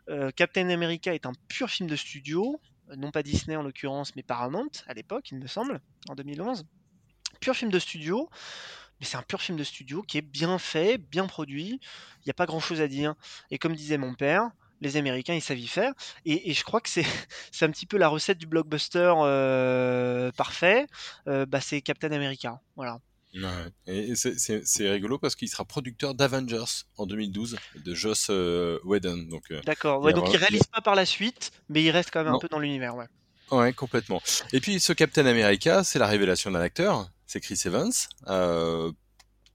Euh, 0.09 0.31
Captain 0.31 0.69
America 0.69 1.13
est 1.13 1.25
un 1.25 1.33
pur 1.47 1.69
film 1.69 1.89
de 1.89 1.95
studio, 1.95 2.59
non 2.95 3.11
pas 3.11 3.23
Disney 3.23 3.55
en 3.55 3.63
l'occurrence, 3.63 4.15
mais 4.15 4.23
Paramount 4.23 4.69
à 4.87 4.93
l'époque, 4.93 5.31
il 5.31 5.39
me 5.39 5.47
semble, 5.47 5.81
en 6.09 6.15
2011. 6.15 6.65
Pur 7.39 7.55
film 7.55 7.71
de 7.71 7.79
studio, 7.79 8.29
mais 8.99 9.05
c'est 9.05 9.17
un 9.17 9.23
pur 9.23 9.41
film 9.41 9.57
de 9.57 9.63
studio 9.63 10.01
qui 10.01 10.17
est 10.17 10.21
bien 10.21 10.57
fait, 10.57 10.97
bien 10.97 11.27
produit, 11.27 11.79
il 12.19 12.25
n'y 12.25 12.31
a 12.31 12.35
pas 12.35 12.45
grand 12.45 12.59
chose 12.59 12.79
à 12.79 12.87
dire. 12.87 13.15
Et 13.51 13.57
comme 13.57 13.75
disait 13.75 13.97
mon 13.97 14.13
père, 14.13 14.49
les 14.83 14.97
Américains, 14.97 15.33
ils 15.33 15.41
savent 15.41 15.59
y 15.59 15.67
faire. 15.67 15.93
Et, 16.25 16.53
je 16.53 16.63
crois 16.63 16.81
que 16.81 16.89
c'est, 17.51 17.65
un 17.65 17.71
petit 17.71 17.85
peu 17.85 17.97
la 17.97 18.07
recette 18.07 18.37
du 18.37 18.45
blockbuster 18.45 19.13
parfait. 20.35 20.85
bah, 21.25 21.61
c'est 21.61 21.81
Captain 21.81 22.11
America. 22.11 22.59
Voilà. 22.75 22.99
Et 23.87 24.13
c'est 24.15 24.89
rigolo 24.89 25.17
parce 25.17 25.35
qu'il 25.35 25.49
sera 25.49 25.65
producteur 25.65 26.13
d'Avengers 26.13 26.85
en 26.97 27.05
2012 27.05 27.57
de 27.83 27.93
Joss 27.95 28.27
euh, 28.29 28.79
Whedon. 28.83 29.17
Donc, 29.29 29.45
euh, 29.51 29.61
D'accord, 29.65 30.01
ouais, 30.01 30.13
donc 30.13 30.29
il 30.31 30.37
réalise 30.37 30.65
pas 30.65 30.81
par 30.81 30.95
la 30.95 31.05
suite, 31.05 31.51
mais 31.69 31.83
il 31.83 31.89
reste 31.89 32.11
quand 32.11 32.23
même 32.23 32.33
un 32.33 32.39
peu 32.39 32.47
dans 32.47 32.59
l'univers. 32.59 32.95
Ouais. 32.95 33.07
Ouais, 33.51 33.73
complètement. 33.73 34.21
Et 34.51 34.59
puis 34.59 34.79
ce 34.79 34.93
Captain 34.93 35.25
America, 35.25 35.83
c'est 35.83 35.99
la 35.99 36.07
révélation 36.07 36.51
d'un 36.51 36.61
acteur, 36.61 37.09
c'est 37.25 37.39
Chris 37.39 37.59
Evans. 37.65 37.91
Euh, 38.27 38.91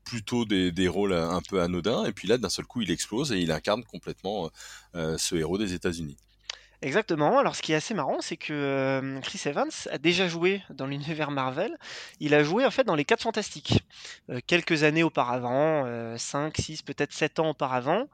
plutôt 0.09 0.47
des, 0.47 0.89
rôles 0.89 1.13
un 1.13 1.43
peu 1.43 1.61
anodins, 1.61 2.07
et 2.07 2.13
puis 2.13 2.29
là, 2.29 2.39
d'un 2.39 2.49
seul 2.49 2.65
coup, 2.65 2.81
il 2.81 2.91
explose 2.91 3.31
et 3.33 3.39
il 3.39 3.53
incarne 3.53 3.85
complètement 3.85 4.51
euh, 4.95 5.19
ce 5.19 5.37
héros 5.37 5.59
des 5.59 5.75
États-Unis. 5.75 6.17
Exactement. 6.81 7.39
Alors, 7.39 7.57
ce 7.57 7.61
qui 7.61 7.73
est 7.73 7.75
assez 7.75 7.93
marrant, 7.93 8.19
c'est 8.21 8.37
que 8.39 8.53
euh, 8.53 9.21
Chris 9.21 9.43
Evans 9.45 9.71
a 9.91 9.99
déjà 9.99 10.29
joué 10.29 10.63
dans 10.71 10.87
l'univers 10.87 11.31
Marvel. 11.31 11.77
Il 12.21 12.35
a 12.35 12.43
joué 12.43 12.65
en 12.65 12.71
fait 12.71 12.85
dans 12.85 12.95
les 12.95 13.05
4 13.05 13.23
Fantastiques 13.23 13.85
euh, 14.31 14.41
quelques 14.47 14.83
années 14.83 15.03
auparavant, 15.03 15.85
5, 16.17 16.57
6, 16.57 16.83
peut-être 16.83 17.13
7 17.13 17.41
ans 17.41 17.51
auparavant, 17.51 18.07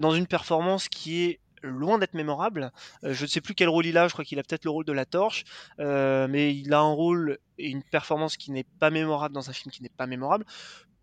dans 0.00 0.12
une 0.12 0.26
performance 0.26 0.88
qui 0.88 1.24
est 1.24 1.40
loin 1.62 1.98
d'être 1.98 2.14
mémorable. 2.14 2.70
je 3.02 3.22
ne 3.22 3.28
sais 3.28 3.40
plus 3.40 3.54
quel 3.54 3.68
rôle 3.68 3.86
il 3.86 3.98
a, 3.98 4.08
je 4.08 4.12
crois 4.12 4.24
qu'il 4.24 4.38
a 4.38 4.42
peut-être 4.42 4.64
le 4.64 4.70
rôle 4.70 4.84
de 4.84 4.92
la 4.92 5.04
torche, 5.04 5.44
mais 5.78 6.54
il 6.54 6.72
a 6.72 6.78
un 6.78 6.92
rôle 6.92 7.38
et 7.58 7.68
une 7.68 7.82
performance 7.82 8.36
qui 8.36 8.52
n'est 8.52 8.66
pas 8.78 8.90
mémorable 8.90 9.34
dans 9.34 9.50
un 9.50 9.52
film 9.52 9.72
qui 9.72 9.82
n'est 9.82 9.88
pas 9.88 10.06
mémorable. 10.06 10.44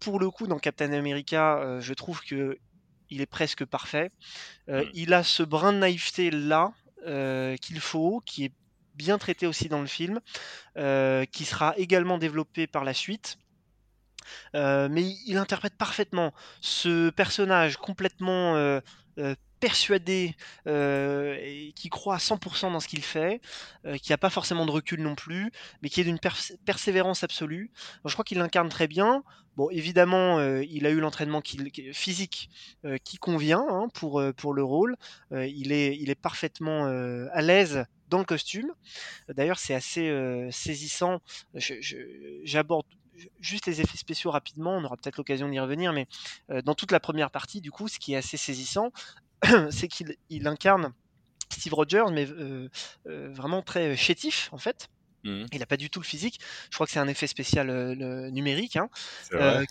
Pour 0.03 0.19
le 0.19 0.29
coup, 0.29 0.48
dans 0.48 0.60
Captain 0.60 0.91
America, 0.91 1.79
je 1.79 1.93
trouve 1.93 2.22
que 2.22 2.57
il 3.10 3.22
est 3.22 3.25
presque 3.25 3.65
parfait. 3.65 4.10
Mmh. 4.67 4.81
Il 4.93 5.13
a 5.13 5.24
ce 5.24 5.43
brin 5.43 5.74
de 5.74 5.77
naïveté 5.77 6.29
là 6.31 6.74
qu'il 7.62 7.79
faut, 7.79 8.22
qui 8.25 8.45
est 8.45 8.53
bien 8.95 9.17
traité 9.17 9.48
aussi 9.48 9.69
dans 9.69 9.81
le 9.81 9.88
film, 9.88 10.19
qui 10.75 11.45
sera 11.45 11.74
également 11.77 12.17
développé 12.17 12.67
par 12.67 12.83
la 12.83 12.93
suite. 12.93 13.38
Mais 14.53 15.15
il 15.25 15.38
interprète 15.38 15.75
parfaitement 15.77 16.34
ce 16.62 17.10
personnage 17.10 17.77
complètement 17.77 18.82
persuadé 19.63 20.36
euh, 20.68 21.38
et 21.39 21.72
qui 21.74 21.88
croit 21.88 22.15
à 22.15 22.18
100% 22.18 22.74
dans 22.74 22.82
ce 22.82 22.88
qu'il 22.89 23.01
fait, 23.01 23.39
euh, 23.86 23.96
qui 23.96 24.12
n'a 24.12 24.18
pas 24.18 24.30
forcément 24.30 24.65
de 24.65 24.72
recul 24.72 25.01
non 25.01 25.15
plus, 25.15 25.53
mais 25.82 25.88
qui 25.88 26.01
est 26.01 26.03
d'une 26.03 26.20
persévérance 26.65 27.24
absolue. 27.24 27.72
je 28.03 28.12
crois 28.12 28.25
qu'il 28.25 28.39
l'incarne 28.39 28.68
très 28.68 28.89
bien. 28.89 29.24
Bon, 29.56 29.70
évidemment, 29.70 30.38
euh, 30.39 30.65
il 30.70 30.86
a 30.86 30.89
eu 30.89 31.00
l'entraînement 31.00 31.42
physique 31.94 32.50
qui 33.06 33.18
convient 33.18 33.65
hein, 33.70 33.88
pour, 33.94 34.22
pour 34.36 34.53
le 34.53 34.65
rôle. 34.65 34.98
il, 35.32 35.72
est, 35.72 35.96
il 35.98 36.10
est 36.10 36.22
parfaitement 36.22 36.84
à 37.32 37.42
l'aise 37.42 37.86
dans 38.10 38.18
le 38.18 38.25
costume. 38.25 38.70
D'ailleurs, 39.30 39.60
c'est 39.60 39.75
assez 39.75 40.12
saisissant. 40.51 41.22
J'aborde 42.44 42.86
juste 43.39 43.65
les 43.67 43.82
effets 43.82 43.98
spéciaux 43.98 44.32
rapidement, 44.32 44.75
on 44.77 44.84
aura 44.84 44.98
peut-être 44.98 45.17
l'occasion 45.17 45.48
d'y 45.50 45.60
revenir, 45.60 45.93
mais 45.93 46.08
dans 46.63 46.75
toute 46.75 46.91
la 46.91 47.00
première 47.00 47.32
partie, 47.32 47.62
du 47.62 47.72
coup, 47.72 47.88
ce 47.88 48.00
qui 48.00 48.13
est 48.13 48.17
assez 48.17 48.38
saisissant, 48.38 48.91
c'est 49.70 49.88
qu'il 49.88 50.48
incarne 50.48 50.93
Steve 51.53 51.74
Rogers, 51.74 52.12
mais 52.12 52.27
euh, 52.29 52.70
euh, 53.08 53.29
vraiment 53.32 53.62
très 53.62 53.96
chétif 53.96 54.50
en 54.51 54.58
fait. 54.58 54.89
Mmh. 55.24 55.46
Il 55.53 55.60
n'a 55.60 55.65
pas 55.65 55.77
du 55.77 55.89
tout 55.89 56.01
le 56.01 56.05
physique. 56.05 56.39
Je 56.70 56.75
crois 56.75 56.86
que 56.86 56.91
c'est 56.91 57.00
un 57.00 57.08
effet 57.08 57.27
spécial 57.27 57.70
euh, 57.70 58.29
numérique 58.29 58.75
hein, 58.75 58.89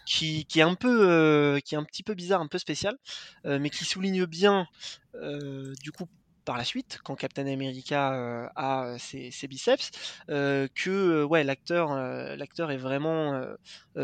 qui, 0.06 0.46
est 0.56 0.62
un 0.62 0.75
peu, 0.75 1.61
qui 1.62 1.75
est 1.75 1.78
un 1.78 1.84
petit 1.84 2.02
peu 2.02 2.14
bizarre, 2.14 2.40
un 2.40 2.46
peu 2.46 2.58
spécial, 2.58 2.96
mais 3.44 3.68
qui 3.68 3.84
souligne 3.84 4.25
bien, 4.25 4.66
du 5.14 5.92
coup, 5.92 6.08
par 6.44 6.56
la 6.56 6.64
suite, 6.64 7.00
quand 7.04 7.14
Captain 7.14 7.46
America 7.46 8.50
a 8.56 8.96
ses, 8.99 9.30
ses 9.30 9.49
biceps, 9.49 9.90
que 10.28 11.25
ouais, 11.25 11.44
l'acteur, 11.44 11.94
l'acteur 12.37 12.70
est 12.70 12.76
vraiment 12.76 13.40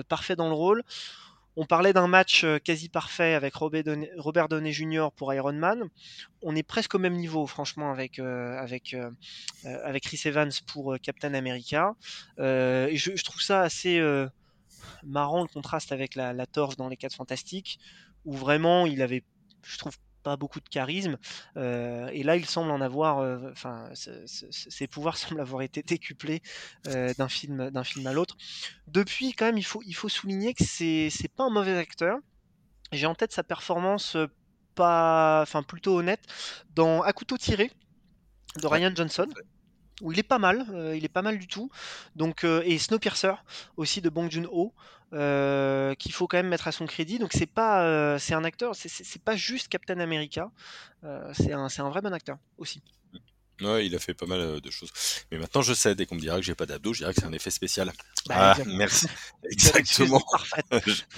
parfait 0.08 0.36
dans 0.36 0.48
le 0.48 0.54
rôle. 0.54 0.84
On 1.60 1.66
parlait 1.66 1.92
d'un 1.92 2.06
match 2.06 2.44
euh, 2.44 2.60
quasi 2.60 2.88
parfait 2.88 3.34
avec 3.34 3.56
Robert 3.56 4.48
Downey, 4.48 4.72
Jr. 4.72 5.08
pour 5.16 5.34
Iron 5.34 5.54
Man. 5.54 5.90
On 6.40 6.54
est 6.54 6.62
presque 6.62 6.94
au 6.94 7.00
même 7.00 7.14
niveau, 7.14 7.48
franchement, 7.48 7.90
avec, 7.90 8.20
euh, 8.20 8.56
avec, 8.56 8.94
euh, 8.94 9.10
avec 9.64 10.04
Chris 10.04 10.20
Evans 10.24 10.52
pour 10.68 10.96
Captain 11.02 11.34
America. 11.34 11.96
je, 12.36 13.24
trouve 13.24 13.42
ça 13.42 13.62
assez 13.62 14.00
marrant 15.02 15.42
le 15.42 15.48
contraste 15.48 15.90
avec 15.90 16.14
la, 16.14 16.32
la 16.32 16.46
torche 16.46 16.76
dans 16.76 16.88
les 16.88 16.96
4 16.96 17.16
Fantastiques, 17.16 17.80
où 18.24 18.34
vraiment 18.34 18.86
il 18.86 19.02
avait, 19.02 19.24
je 19.64 19.78
trouve, 19.78 19.96
pas 20.22 20.36
beaucoup 20.36 20.60
de 20.60 20.68
charisme. 20.68 21.16
Euh, 21.56 22.08
et 22.12 22.22
là, 22.22 22.36
il 22.36 22.46
semble 22.46 22.70
en 22.70 22.80
avoir, 22.80 23.18
euh, 23.18 23.50
enfin, 23.52 23.88
ses 23.94 24.86
pouvoirs 24.86 25.16
semblent 25.16 25.40
avoir 25.40 25.62
été 25.62 25.82
décuplés 25.82 26.42
euh, 26.86 27.12
d'un 27.16 27.28
film, 27.28 27.70
d'un 27.70 27.84
film 27.84 28.06
à 28.06 28.12
l'autre. 28.12 28.36
Depuis, 28.86 29.32
quand 29.32 29.46
même, 29.46 29.58
il 29.58 29.64
faut, 29.64 29.82
il 29.86 29.94
faut 29.94 30.08
souligner 30.08 30.54
que 30.54 30.64
c'est, 30.64 31.08
c'est 31.10 31.28
pas 31.28 31.44
un 31.44 31.50
mauvais 31.50 31.76
acteur. 31.76 32.18
J'ai 32.92 33.06
en 33.06 33.14
tête 33.14 33.32
sa 33.32 33.42
performance 33.42 34.16
pas, 34.74 35.42
enfin, 35.42 35.62
plutôt 35.62 35.98
honnête 35.98 36.22
dans 36.74 37.02
À 37.02 37.12
couteau 37.12 37.36
tiré 37.36 37.70
de 38.60 38.66
Ryan 38.66 38.92
Johnson 38.94 39.28
où 40.00 40.12
il 40.12 40.18
est 40.18 40.22
pas 40.22 40.38
mal, 40.38 40.64
il 40.96 41.04
est 41.04 41.12
pas 41.12 41.22
mal 41.22 41.38
du 41.38 41.48
tout. 41.48 41.70
Donc 42.14 42.44
et 42.44 42.78
Snowpiercer 42.78 43.34
aussi 43.76 44.00
de 44.00 44.08
Bong 44.08 44.30
Joon-ho, 44.30 44.72
euh, 45.14 45.94
qu'il 45.94 46.12
faut 46.12 46.26
quand 46.26 46.36
même 46.36 46.48
mettre 46.48 46.68
à 46.68 46.72
son 46.72 46.84
crédit. 46.86 47.18
Donc 47.18 47.32
c'est 47.32 47.46
pas, 47.46 47.82
euh, 47.84 48.18
c'est 48.18 48.34
un 48.34 48.44
acteur, 48.44 48.74
c'est 48.74 49.22
pas 49.22 49.36
juste 49.36 49.68
Captain 49.68 50.00
America, 50.00 50.50
euh, 51.04 51.32
c'est 51.32 51.52
un, 51.52 51.68
un, 51.78 51.88
vrai 51.88 52.02
bon 52.02 52.12
acteur 52.12 52.36
aussi. 52.58 52.82
Ouais, 53.62 53.86
il 53.86 53.94
a 53.96 53.98
fait 53.98 54.14
pas 54.14 54.26
mal 54.26 54.60
de 54.60 54.70
choses. 54.70 54.92
Mais 55.32 55.38
maintenant, 55.38 55.62
je 55.62 55.72
sais, 55.72 55.94
dès 55.94 56.04
qu'on 56.06 56.14
me 56.14 56.20
dira 56.20 56.36
que 56.36 56.42
j'ai 56.42 56.54
pas 56.54 56.66
d'abdos, 56.66 56.92
je 56.92 56.98
dirais 56.98 57.14
que 57.14 57.20
c'est 57.20 57.26
un 57.26 57.32
effet 57.32 57.50
spécial. 57.50 57.90
Bah, 58.28 58.54
ah, 58.56 58.64
merci. 58.66 59.06
Exactement. 59.50 60.22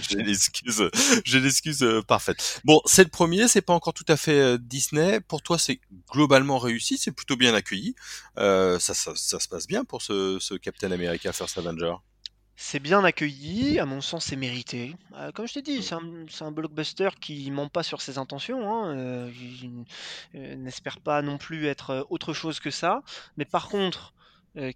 j'ai 0.09 0.17
l'excuse, 0.23 0.89
j'ai 1.25 1.41
l'excuse 1.41 1.85
parfaite. 2.07 2.63
Bon, 2.65 2.81
c'est 2.87 3.03
le 3.05 3.11
premier, 3.11 3.49
c'est 3.49 3.61
pas 3.61 3.75
encore 3.75 3.93
tout 3.93 4.07
à 4.09 4.17
fait 4.17 4.57
Disney. 4.59 5.21
Pour 5.21 5.43
toi, 5.43 5.59
c'est 5.59 5.81
globalement 6.11 6.59
réussi, 6.59 6.97
c'est 6.97 7.13
plutôt 7.13 7.37
bien 7.37 7.55
accueilli. 7.55 7.97
ça, 8.37 8.79
ça, 8.79 9.13
ça, 9.17 9.41
se 9.41 9.49
passe 9.49 9.67
bien 9.67 9.85
pour 9.85 10.01
ce, 10.01 10.39
ce 10.41 10.55
Captain 10.55 10.93
America 10.93 11.33
First 11.33 11.59
Avenger? 11.59 11.97
C'est 12.63 12.79
bien 12.79 13.03
accueilli, 13.05 13.79
à 13.79 13.87
mon 13.87 14.03
sens, 14.03 14.27
c'est 14.27 14.37
mérité. 14.37 14.95
Euh, 15.17 15.33
comme 15.33 15.49
je 15.49 15.55
t'ai 15.55 15.63
dit, 15.63 15.83
c'est 15.83 15.95
un, 15.95 16.53
blockbuster 16.53 17.09
qui 17.19 17.51
ment 17.51 17.71
pas 17.71 17.83
sur 17.83 18.03
ses 18.03 18.19
intentions. 18.19 18.71
Hein, 18.71 18.95
euh, 18.99 19.31
euh, 20.35 20.57
n'espère 20.57 21.01
pas 21.01 21.23
non 21.23 21.39
plus 21.39 21.69
être 21.69 22.07
autre 22.11 22.35
chose 22.35 22.61
que 22.61 22.71
ça. 22.71 23.03
Mais 23.39 23.47
par 23.47 23.71
contre, 23.71 24.13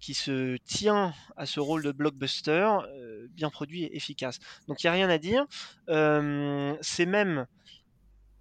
qui 0.01 0.15
se 0.15 0.57
tient 0.65 1.13
à 1.37 1.45
ce 1.45 1.59
rôle 1.59 1.83
de 1.83 1.91
blockbuster, 1.91 2.67
bien 3.29 3.51
produit 3.51 3.83
et 3.83 3.95
efficace. 3.95 4.39
Donc 4.67 4.83
il 4.83 4.87
n'y 4.87 4.89
a 4.89 4.93
rien 4.93 5.09
à 5.09 5.19
dire. 5.19 5.45
c'est 6.81 7.05
même 7.05 7.45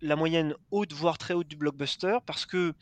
la 0.05 0.17
moyenne 0.17 0.55
haute, 0.71 0.93
voire 0.93 1.17
très 1.17 1.33
haute 1.35 1.49
du 1.49 1.57
blockbuster, 1.57 2.19
parce 2.27 2.45
que 2.45 2.75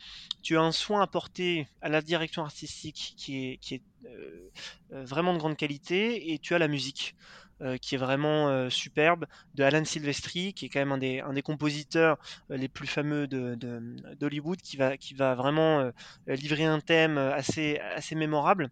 tu 0.43 0.57
as 0.57 0.61
un 0.61 0.73
soin 0.73 1.03
apporté 1.03 1.69
à 1.81 1.89
la 1.89 2.03
direction 2.03 2.43
artistique 2.43 3.15
qui 3.17 3.59
est, 3.73 3.83
euh, 4.07 4.51
euh, 4.93 5.05
vraiment 5.05 5.33
de 5.33 5.39
grande 5.39 5.57
qualité, 5.57 6.33
et 6.33 6.39
tu 6.39 6.55
as 6.55 6.59
la 6.59 6.69
musique. 6.69 7.15
Euh, 7.61 7.77
qui 7.77 7.95
est 7.95 7.99
vraiment 7.99 8.69
superbe, 8.71 9.27
de 9.55 9.63
Alan 9.63 9.85
Silvestri, 9.85 10.53
qui 10.53 10.65
est 10.65 10.69
quand 10.69 10.81
même 10.85 10.91
un 10.91 11.33
des, 11.33 11.43
compositeurs 11.43 12.19
les 12.49 12.67
plus 12.67 12.89
fameux 12.89 13.29
d'Hollywood, 13.29 14.61
qui, 14.61 14.77
va, 14.77 15.35
vraiment 15.37 15.93
livrer 16.27 16.65
un 16.65 16.81
thème 16.81 17.19
assez, 17.19 17.79
mémorable. 18.17 18.69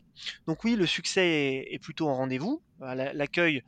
Donc 0.49 0.65
oui, 0.65 0.75
le 0.75 0.87
succès 0.87 1.69
est 1.71 1.79
plutôt 1.79 2.09
en 2.09 2.17
rendez-vous, 2.17 2.63
l'accueil 2.81 3.63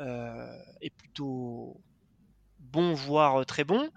est 0.00 0.90
plutôt 0.96 1.80
bon, 2.74 2.92
voire 2.92 3.46
très 3.46 3.64
bon. 3.64 3.88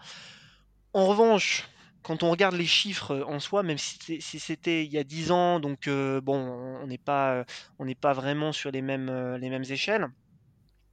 En 0.93 1.07
revanche, 1.07 1.67
quand 2.03 2.21
on 2.21 2.29
regarde 2.29 2.55
les 2.55 2.67
chiffres 2.67 3.25
en 3.27 3.39
soi, 3.39 3.63
même 3.63 3.77
si 3.79 4.21
c'était 4.21 4.85
il 4.85 4.91
y 4.91 4.99
a 4.99 5.03
10 5.03 5.31
ans, 5.31 5.59
donc 5.59 5.89
bon, 5.89 6.37
on 6.81 6.87
n'est 6.87 6.99
pas, 6.99 7.43
on 7.79 7.85
n'est 7.85 7.95
pas 7.95 8.13
vraiment 8.13 8.51
sur 8.51 8.71
les 8.71 8.81
mêmes, 8.83 9.35
les 9.37 9.49
mêmes 9.49 9.65
échelles. 9.69 10.07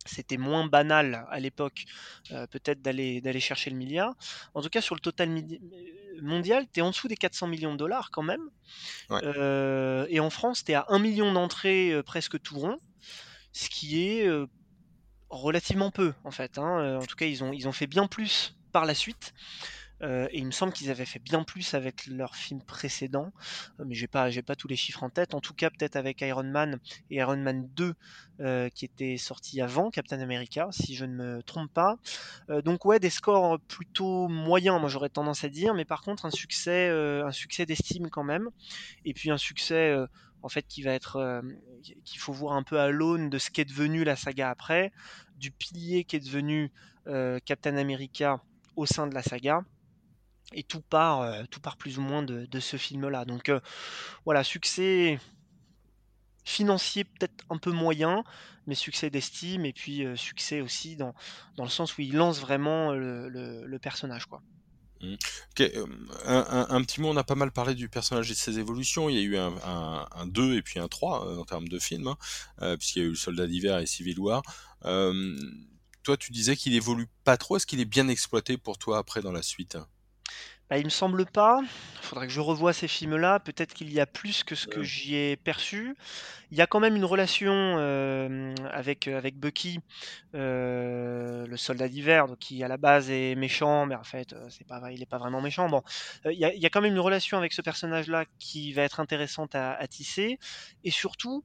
C'était 0.07 0.37
moins 0.39 0.67
banal 0.67 1.27
à 1.31 1.41
l'époque, 1.41 1.85
peut-être 2.29 2.83
d'aller 2.83 3.21
d'aller 3.21 3.41
chercher 3.41 3.71
le 3.71 3.77
milliard. 3.77 4.15
En 4.55 4.61
tout 4.61 4.69
cas, 4.69 4.81
sur 4.81 4.95
le 4.95 5.01
total 5.01 5.29
mondial, 6.23 6.67
tu 6.73 6.81
es 6.81 6.83
en 6.83 6.91
dessous 6.91 7.09
des 7.09 7.17
400 7.17 7.47
millions 7.47 7.73
de 7.73 7.79
dollars 7.79 8.11
quand 8.11 8.23
même. 8.23 8.49
et 10.09 10.21
en 10.21 10.31
France, 10.31 10.65
tu 10.65 10.73
es 10.73 10.75
à 10.75 10.87
1 10.89 10.99
million 10.99 11.33
d'entrées 11.33 12.03
presque 12.05 12.41
tout 12.41 12.59
rond, 12.59 12.79
ce 13.53 13.69
qui 13.69 14.03
est 14.09 14.27
relativement 15.35 15.91
peu 15.91 16.15
en 16.25 16.31
fait. 16.31 16.59
Hein. 16.59 16.99
En 17.01 17.07
tout 17.07 17.17
cas, 17.17 17.27
ils 17.27 17.43
ont, 17.43 17.73
fait 17.73 17.87
bien 17.87 18.07
plus 18.07 18.57
par 18.73 18.85
la 18.85 18.95
suite. 18.95 19.35
Euh, 20.03 20.27
et 20.31 20.39
il 20.39 20.47
me 20.47 20.51
semble 20.51 20.73
qu'ils 20.73 20.91
avaient 20.91 21.05
fait 21.05 21.19
bien 21.19 21.45
plus 21.45 21.75
avec 21.75 22.07
leurs 22.07 22.35
films 22.35 22.63
précédents, 22.63 23.33
euh, 23.79 23.85
mais 23.87 23.95
j'ai 23.95 24.09
pas, 24.09 24.29
pas 24.45 24.57
tous 24.57 24.69
les 24.69 24.77
chiffres 24.77 25.03
en 25.03 25.11
tête. 25.11 25.35
En 25.35 25.41
tout 25.41 25.55
cas, 25.55 25.71
peut-être 25.71 25.97
avec 25.97 26.21
Iron 26.21 26.45
Man 26.45 26.79
et 27.11 27.17
Iron 27.17 27.37
Man 27.37 27.69
2 27.75 27.95
euh, 28.41 28.69
qui 28.71 28.85
étaient 28.85 29.17
sortis 29.17 29.61
avant 29.61 29.91
Captain 29.91 30.21
America, 30.21 30.69
si 30.73 30.95
je 30.95 31.05
ne 31.05 31.15
me 31.15 31.43
trompe 31.43 31.73
pas. 31.73 31.97
donc 32.65 32.85
ouais, 32.85 32.99
des 32.99 33.11
scores 33.11 33.61
plutôt 33.61 34.29
moyens, 34.29 34.81
moi 34.81 34.89
j'aurais 34.89 35.09
tendance 35.09 35.45
à 35.45 35.49
dire, 35.49 35.75
mais 35.75 35.85
par 35.85 36.03
contre 36.03 36.27
un 36.27 36.31
succès, 36.31 36.89
un 36.91 37.33
succès 37.33 37.65
d'estime 37.65 38.11
quand 38.11 38.25
même, 38.25 38.51
et 39.05 39.15
puis 39.15 39.31
un 39.31 39.39
succès 39.39 39.97
en 40.43 40.49
fait 40.49 40.67
qui 40.67 40.83
va 40.83 40.93
être 40.93 41.43
qu'il 42.05 42.21
faut 42.21 42.33
voir 42.33 42.55
un 42.55 42.63
peu 42.63 42.81
à 42.81 42.91
l'aune 42.91 43.31
de 43.31 43.39
ce 43.39 43.51
qu'est 43.51 43.65
devenu 43.65 44.05
la 44.05 44.17
saga 44.17 44.51
après, 44.51 44.93
du 45.37 45.51
pilier 45.51 46.05
qui 46.05 46.17
est 46.17 46.21
devenu 46.21 46.71
Captain 47.45 47.77
America 47.77 48.41
au 48.77 48.87
sein 48.87 49.07
de 49.07 49.15
la 49.15 49.23
saga 49.23 49.63
et 50.53 50.63
tout 50.63 50.81
part, 50.81 51.47
tout 51.49 51.61
part 51.61 51.77
plus 51.77 51.99
ou 51.99 52.03
moins 52.03 52.23
de, 52.23 52.61
ce 52.61 52.77
film-là. 52.77 53.25
Donc 53.25 53.53
voilà, 54.25 54.43
succès 54.45 55.19
financier 56.45 57.05
peut-être 57.05 57.45
un 57.51 57.59
peu 57.59 57.73
moyen, 57.73 58.25
mais 58.67 58.75
succès 58.75 59.11
d'estime 59.11 59.65
et 59.65 59.73
puis 59.73 60.07
succès 60.17 60.61
aussi 60.61 60.97
dans, 60.97 61.15
dans 61.57 61.65
le 61.65 61.71
sens 61.71 61.97
où 61.97 62.03
il 62.03 62.15
lance 62.15 62.41
vraiment 62.41 62.93
le, 62.93 63.29
le, 63.29 63.79
personnage. 63.79 64.27
Quoi. 64.27 64.43
Mmh. 65.05 65.17
un, 66.27 66.83
petit 66.83 67.01
mot, 67.01 67.09
on 67.09 67.17
a 67.17 67.25
pas 67.25 67.35
mal 67.35 67.51
parlé 67.53 67.75
du 67.75 67.89
personnage 67.89 68.31
et 68.31 68.35
de 68.35 68.39
ses 68.39 68.59
évolutions. 68.59 69.09
Il 69.09 69.17
y 69.17 69.19
a 69.19 69.23
eu 69.23 69.37
un, 69.37 69.55
un, 70.13 70.27
2 70.27 70.57
et 70.57 70.63
puis 70.63 70.81
un 70.81 70.89
3 70.89 71.39
en 71.39 71.45
termes 71.45 71.69
de 71.69 71.79
films, 71.79 72.15
hein, 72.59 72.77
puisqu'il 72.77 72.99
y 73.01 73.03
a 73.03 73.07
eu 73.07 73.11
le 73.11 73.17
Soldat 73.17 73.47
d'hiver 73.47 73.79
et 73.79 73.87
Civil 73.87 74.19
War. 74.19 74.43
toi, 74.83 76.17
tu 76.19 76.33
disais 76.33 76.57
qu'il 76.57 76.75
évolue 76.75 77.09
pas 77.25 77.37
trop. 77.37 77.57
Est-ce 77.57 77.67
qu'il 77.67 77.81
est 77.81 77.85
bien 77.85 78.09
exploité 78.09 78.57
pour 78.59 78.79
toi 78.79 78.99
après 78.99 79.23
dans 79.23 79.33
la 79.33 79.43
suite? 79.43 79.77
Bah, 80.71 80.79
il 80.79 80.85
me 80.85 80.91
semble 80.91 81.27
pas. 81.27 81.61
Il 81.63 82.07
faudrait 82.07 82.27
que 82.27 82.33
je 82.33 82.41
revoie 82.41 82.73
ces 82.73 82.89
films-là. 82.89 83.39
Peut-être 83.39 83.75
qu'il 83.75 83.93
y 83.93 84.01
a 84.01 84.07
plus 84.07 84.45
que 84.45 84.55
ce 84.55 84.67
que 84.67 84.83
j'y 84.83 85.15
ai 85.15 85.37
perçu. 85.37 85.95
Il 86.51 86.57
y 86.57 86.63
a 86.63 86.67
quand 86.67 86.81
même 86.81 86.97
une 86.97 87.05
relation 87.05 87.77
avec, 88.73 89.09
avec 89.09 89.37
Bucky, 89.39 89.81
le 90.33 91.57
soldat 91.57 91.89
d'hiver, 91.89 92.27
qui 92.41 92.63
à 92.65 92.69
la 92.69 92.77
base 92.77 93.11
est 93.11 93.35
méchant, 93.35 93.87
mais 93.87 93.95
en 93.95 94.05
fait, 94.05 94.35
c'est 94.49 94.67
pas, 94.67 94.81
il 94.91 95.01
n'est 95.01 95.07
pas 95.07 95.19
vraiment 95.19 95.43
méchant. 95.43 95.69
Bon, 95.69 95.83
il 96.25 96.39
y, 96.39 96.45
a, 96.45 96.71
quand 96.71 96.81
même 96.81 96.93
une 96.93 97.01
relation 97.01 97.37
avec 97.37 97.53
ce 97.53 97.61
personnage-là 97.61 98.25
qui 98.39 98.73
va 98.73 98.83
être 98.83 99.01
intéressante 99.01 99.55
à, 99.55 99.75
à 99.75 99.87
tisser. 99.87 100.39
Et 100.83 100.91
surtout, 100.91 101.45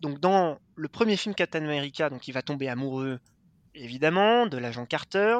donc 0.00 0.20
dans 0.20 0.58
le 0.76 0.88
premier 0.88 1.16
film 1.16 1.34
Captain 1.34 1.64
America, 1.64 2.10
donc 2.10 2.28
il 2.28 2.32
va 2.32 2.42
tomber 2.42 2.68
amoureux 2.68 3.18
évidemment, 3.80 4.46
de 4.46 4.58
l'agent 4.58 4.86
Carter, 4.86 5.38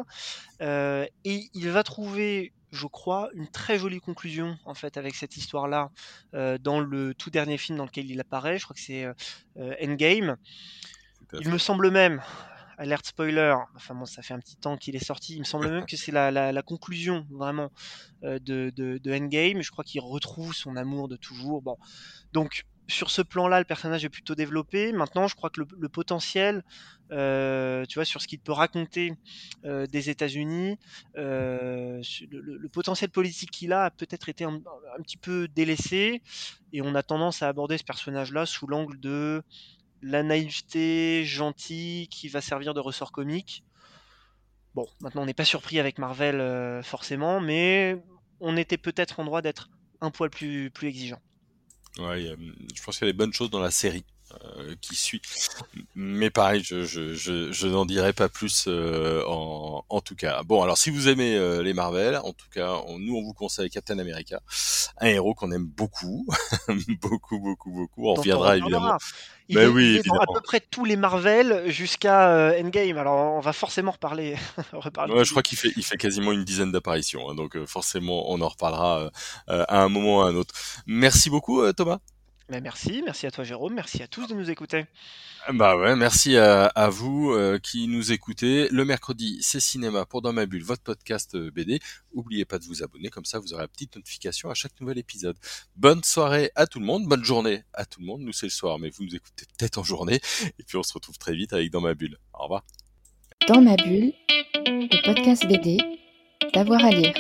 euh, 0.63 1.07
et 1.25 1.51
il 1.55 1.71
va 1.71 1.83
trouver, 1.83 2.53
je 2.73 2.87
crois, 2.87 3.31
une 3.35 3.49
très 3.49 3.79
jolie 3.79 4.01
conclusion 4.01 4.59
en 4.65 4.75
fait 4.75 4.97
avec 4.97 5.15
cette 5.15 5.37
histoire-là 5.37 5.91
euh, 6.35 6.59
dans 6.59 6.81
le 6.81 7.15
tout 7.15 7.31
dernier 7.31 7.59
film 7.59 7.79
dans 7.79 7.85
lequel 7.85 8.11
il 8.11 8.21
apparaît. 8.21 8.59
Je 8.59 8.65
crois 8.65 8.75
que 8.75 8.81
c'est 8.81 9.05
euh, 9.05 9.75
Endgame. 9.83 10.37
Il 11.41 11.49
me 11.49 11.59
semble 11.59 11.91
même, 11.91 12.21
alerte 12.77 13.07
spoiler, 13.07 13.55
enfin 13.77 13.95
bon, 13.95 14.05
ça 14.05 14.23
fait 14.23 14.35
un 14.35 14.41
petit 14.41 14.57
temps 14.57 14.77
qu'il 14.77 14.97
est 14.97 15.05
sorti. 15.05 15.35
Il 15.35 15.41
me 15.41 15.45
semble 15.45 15.71
même 15.71 15.87
que 15.87 15.97
c'est 15.97 16.11
la, 16.11 16.63
conclusion 16.63 17.25
vraiment 17.31 17.71
de, 18.23 18.39
de, 18.39 18.99
de, 18.99 19.15
Endgame. 19.15 19.63
Je 19.63 19.71
crois 19.71 19.85
qu'il 19.85 20.01
retrouve 20.01 20.55
son 20.55 20.75
amour 20.75 21.07
de 21.07 21.15
toujours. 21.15 21.63
Bon, 21.63 21.77
donc 22.33 22.65
sur 22.91 23.11
ce 23.11 23.23
plan-là, 23.23 23.59
le 23.59 23.65
personnage 23.65 24.05
est 24.05 24.11
plutôt 24.11 24.35
développé. 24.35 24.93
Maintenant, 24.93 25.29
je 25.29 25.35
crois 25.35 25.49
que 25.49 25.61
le, 25.61 25.89
potentiel, 25.89 26.65
euh, 27.13 27.87
tu 27.87 27.95
vois, 27.95 28.05
sur 28.05 28.21
ce 28.21 28.27
qu'il 28.27 28.41
peut 28.41 28.53
raconter 28.53 29.15
euh, 29.65 29.87
des 29.87 30.11
États-Unis, 30.11 30.79
euh, 31.17 32.03
le, 32.31 32.69
potentiel 32.69 33.11
politique 33.11 33.51
qu'il 33.51 33.73
a 33.73 33.85
a 33.85 33.91
peut-être 33.91 34.29
été 34.29 34.45
un, 34.45 34.61
petit 35.03 35.17
peu 35.17 35.49
délaissé, 35.49 36.23
et 36.73 36.83
on 36.83 36.95
a 36.95 37.03
tendance 37.03 37.43
à 37.43 37.49
aborder 37.49 37.79
ce 37.79 37.85
personnage-là 37.85 38.45
sous 38.45 38.67
l'angle 38.67 38.99
de 39.01 39.43
la 40.03 40.23
naïveté 40.23 41.25
gentille 41.25 42.09
qui 42.09 42.29
va 42.29 42.41
servir 42.41 42.75
de 42.75 42.81
ressort 42.81 43.13
comique. 43.13 43.65
Bon, 44.75 44.87
maintenant 45.01 45.23
on 45.23 45.27
n'est 45.27 45.35
pas 45.35 45.45
surpris 45.45 45.81
avec 45.81 45.99
Marvel 45.99 46.83
forcément, 46.85 47.41
mais 47.41 48.01
on 48.39 48.57
était 48.57 48.79
peut-être 48.79 49.21
en 49.21 49.25
droit 49.25 49.43
d'être 49.43 49.69
un 50.01 50.11
poil 50.11 50.31
plus, 50.31 50.71
plus 50.71 50.89
exigeant. 50.89 51.21
Ouais, 51.99 52.37
je 52.75 52.83
pense 52.83 52.99
qu'il 52.99 53.07
y 53.07 53.11
a 53.11 53.13
des 53.13 53.17
bonnes 53.17 53.33
choses 53.33 53.51
dans 53.51 53.61
la 53.61 53.71
série. 53.71 54.05
Euh, 54.33 54.75
qui 54.81 54.95
suit. 54.95 55.21
Mais 55.97 56.31
pareil, 56.31 56.63
je, 56.65 56.85
je, 56.85 57.15
je, 57.15 57.51
je 57.51 57.67
n'en 57.67 57.85
dirai 57.85 58.13
pas 58.13 58.29
plus 58.29 58.67
euh, 58.69 59.25
en, 59.27 59.85
en, 59.89 60.01
tout 60.01 60.15
cas. 60.15 60.43
Bon, 60.45 60.63
alors 60.63 60.79
si 60.79 60.91
vous 60.91 61.09
aimez 61.09 61.37
euh, 61.37 61.63
les 61.63 61.75
Marvel, 61.75 62.17
en 62.17 62.33
tout 62.33 62.47
cas, 62.53 62.77
nous 62.99 63.17
on 63.17 63.23
vous 63.23 63.33
conseille 63.33 63.71
Captain 63.71 63.99
America, 63.99 64.41
un 64.99 65.09
héros 65.09 65.35
qu'on 65.35 65.51
aime 65.51 65.67
beaucoup, 65.67 66.27
beaucoup, 67.03 67.41
beaucoup, 67.41 67.73
beaucoup. 67.73 68.09
On 68.09 68.15
reviendra 68.15 68.57
évidemment. 68.57 68.99
Il 69.49 69.59
est, 69.59 69.67
oui, 69.67 70.01
dans 70.05 70.15
à 70.15 70.27
peu 70.33 70.41
près 70.41 70.61
tous 70.61 70.85
les 70.85 70.97
Marvel 70.97 71.69
jusqu'à 71.69 72.55
Endgame. 72.57 72.99
Alors 72.99 73.35
on 73.35 73.41
va 73.41 73.53
forcément 73.53 73.91
reparler. 73.91 74.37
reparler 74.73 75.13
ouais, 75.13 75.25
je 75.25 75.31
crois 75.31 75.43
qu'il 75.43 75.59
fait, 75.59 75.73
il 75.77 75.85
fait 75.85 75.97
quasiment 75.97 76.31
une 76.31 76.45
dizaine 76.45 76.71
d'apparitions. 76.71 77.29
Hein, 77.29 77.35
donc 77.35 77.59
forcément, 77.67 78.31
on 78.31 78.41
en 78.41 78.49
reparlera 78.49 79.11
à 79.49 79.83
un 79.83 79.89
moment 79.89 80.19
ou 80.19 80.21
à 80.21 80.29
un 80.29 80.37
autre. 80.37 80.55
Merci 80.87 81.31
beaucoup, 81.31 81.61
Thomas 81.73 81.99
merci, 82.59 83.03
merci 83.05 83.27
à 83.27 83.31
toi 83.31 83.45
Jérôme, 83.45 83.75
merci 83.75 84.03
à 84.03 84.09
tous 84.09 84.27
de 84.27 84.35
nous 84.35 84.51
écouter. 84.51 84.87
Bah 85.53 85.77
ouais, 85.77 85.95
merci 85.95 86.37
à, 86.37 86.89
vous 86.91 87.31
euh, 87.31 87.59
qui 87.59 87.87
nous 87.87 88.11
écoutez. 88.11 88.69
Le 88.71 88.85
mercredi, 88.85 89.39
c'est 89.41 89.61
cinéma 89.61 90.05
pour 90.05 90.21
Dans 90.21 90.33
ma 90.33 90.47
bulle, 90.47 90.65
votre 90.65 90.83
podcast 90.83 91.37
euh, 91.37 91.51
BD. 91.53 91.79
N'oubliez 92.15 92.45
pas 92.45 92.59
de 92.59 92.65
vous 92.65 92.83
abonner, 92.83 93.09
comme 93.09 93.25
ça 93.25 93.39
vous 93.39 93.53
aurez 93.53 93.63
la 93.63 93.69
petite 93.69 93.95
notification 93.95 94.51
à 94.51 94.55
chaque 94.55 94.79
nouvel 94.81 94.99
épisode. 94.99 95.37
Bonne 95.77 96.03
soirée 96.03 96.51
à 96.57 96.67
tout 96.67 96.81
le 96.81 96.87
monde, 96.87 97.07
bonne 97.07 97.25
journée 97.25 97.63
à 97.73 97.85
tout 97.85 98.01
le 98.01 98.07
monde. 98.07 98.23
Nous 98.23 98.33
c'est 98.33 98.47
le 98.47 98.51
soir, 98.51 98.81
mais 98.81 98.91
vous 98.91 99.05
nous 99.05 99.15
écoutez 99.15 99.47
peut-être 99.57 99.79
en 99.79 99.85
journée. 99.85 100.21
Et 100.59 100.65
puis 100.65 100.77
on 100.77 100.83
se 100.83 100.93
retrouve 100.93 101.19
très 101.19 101.35
vite 101.35 101.53
avec 101.53 101.71
Dans 101.71 101.81
ma 101.81 101.95
bulle. 101.95 102.19
Au 102.35 102.43
revoir. 102.43 102.65
Dans 103.47 103.61
ma 103.63 103.77
bulle, 103.77 104.13
le 104.67 105.05
podcast 105.05 105.47
BD, 105.47 105.79
d'avoir 106.53 106.85
à 106.85 106.91
lire. 106.91 107.15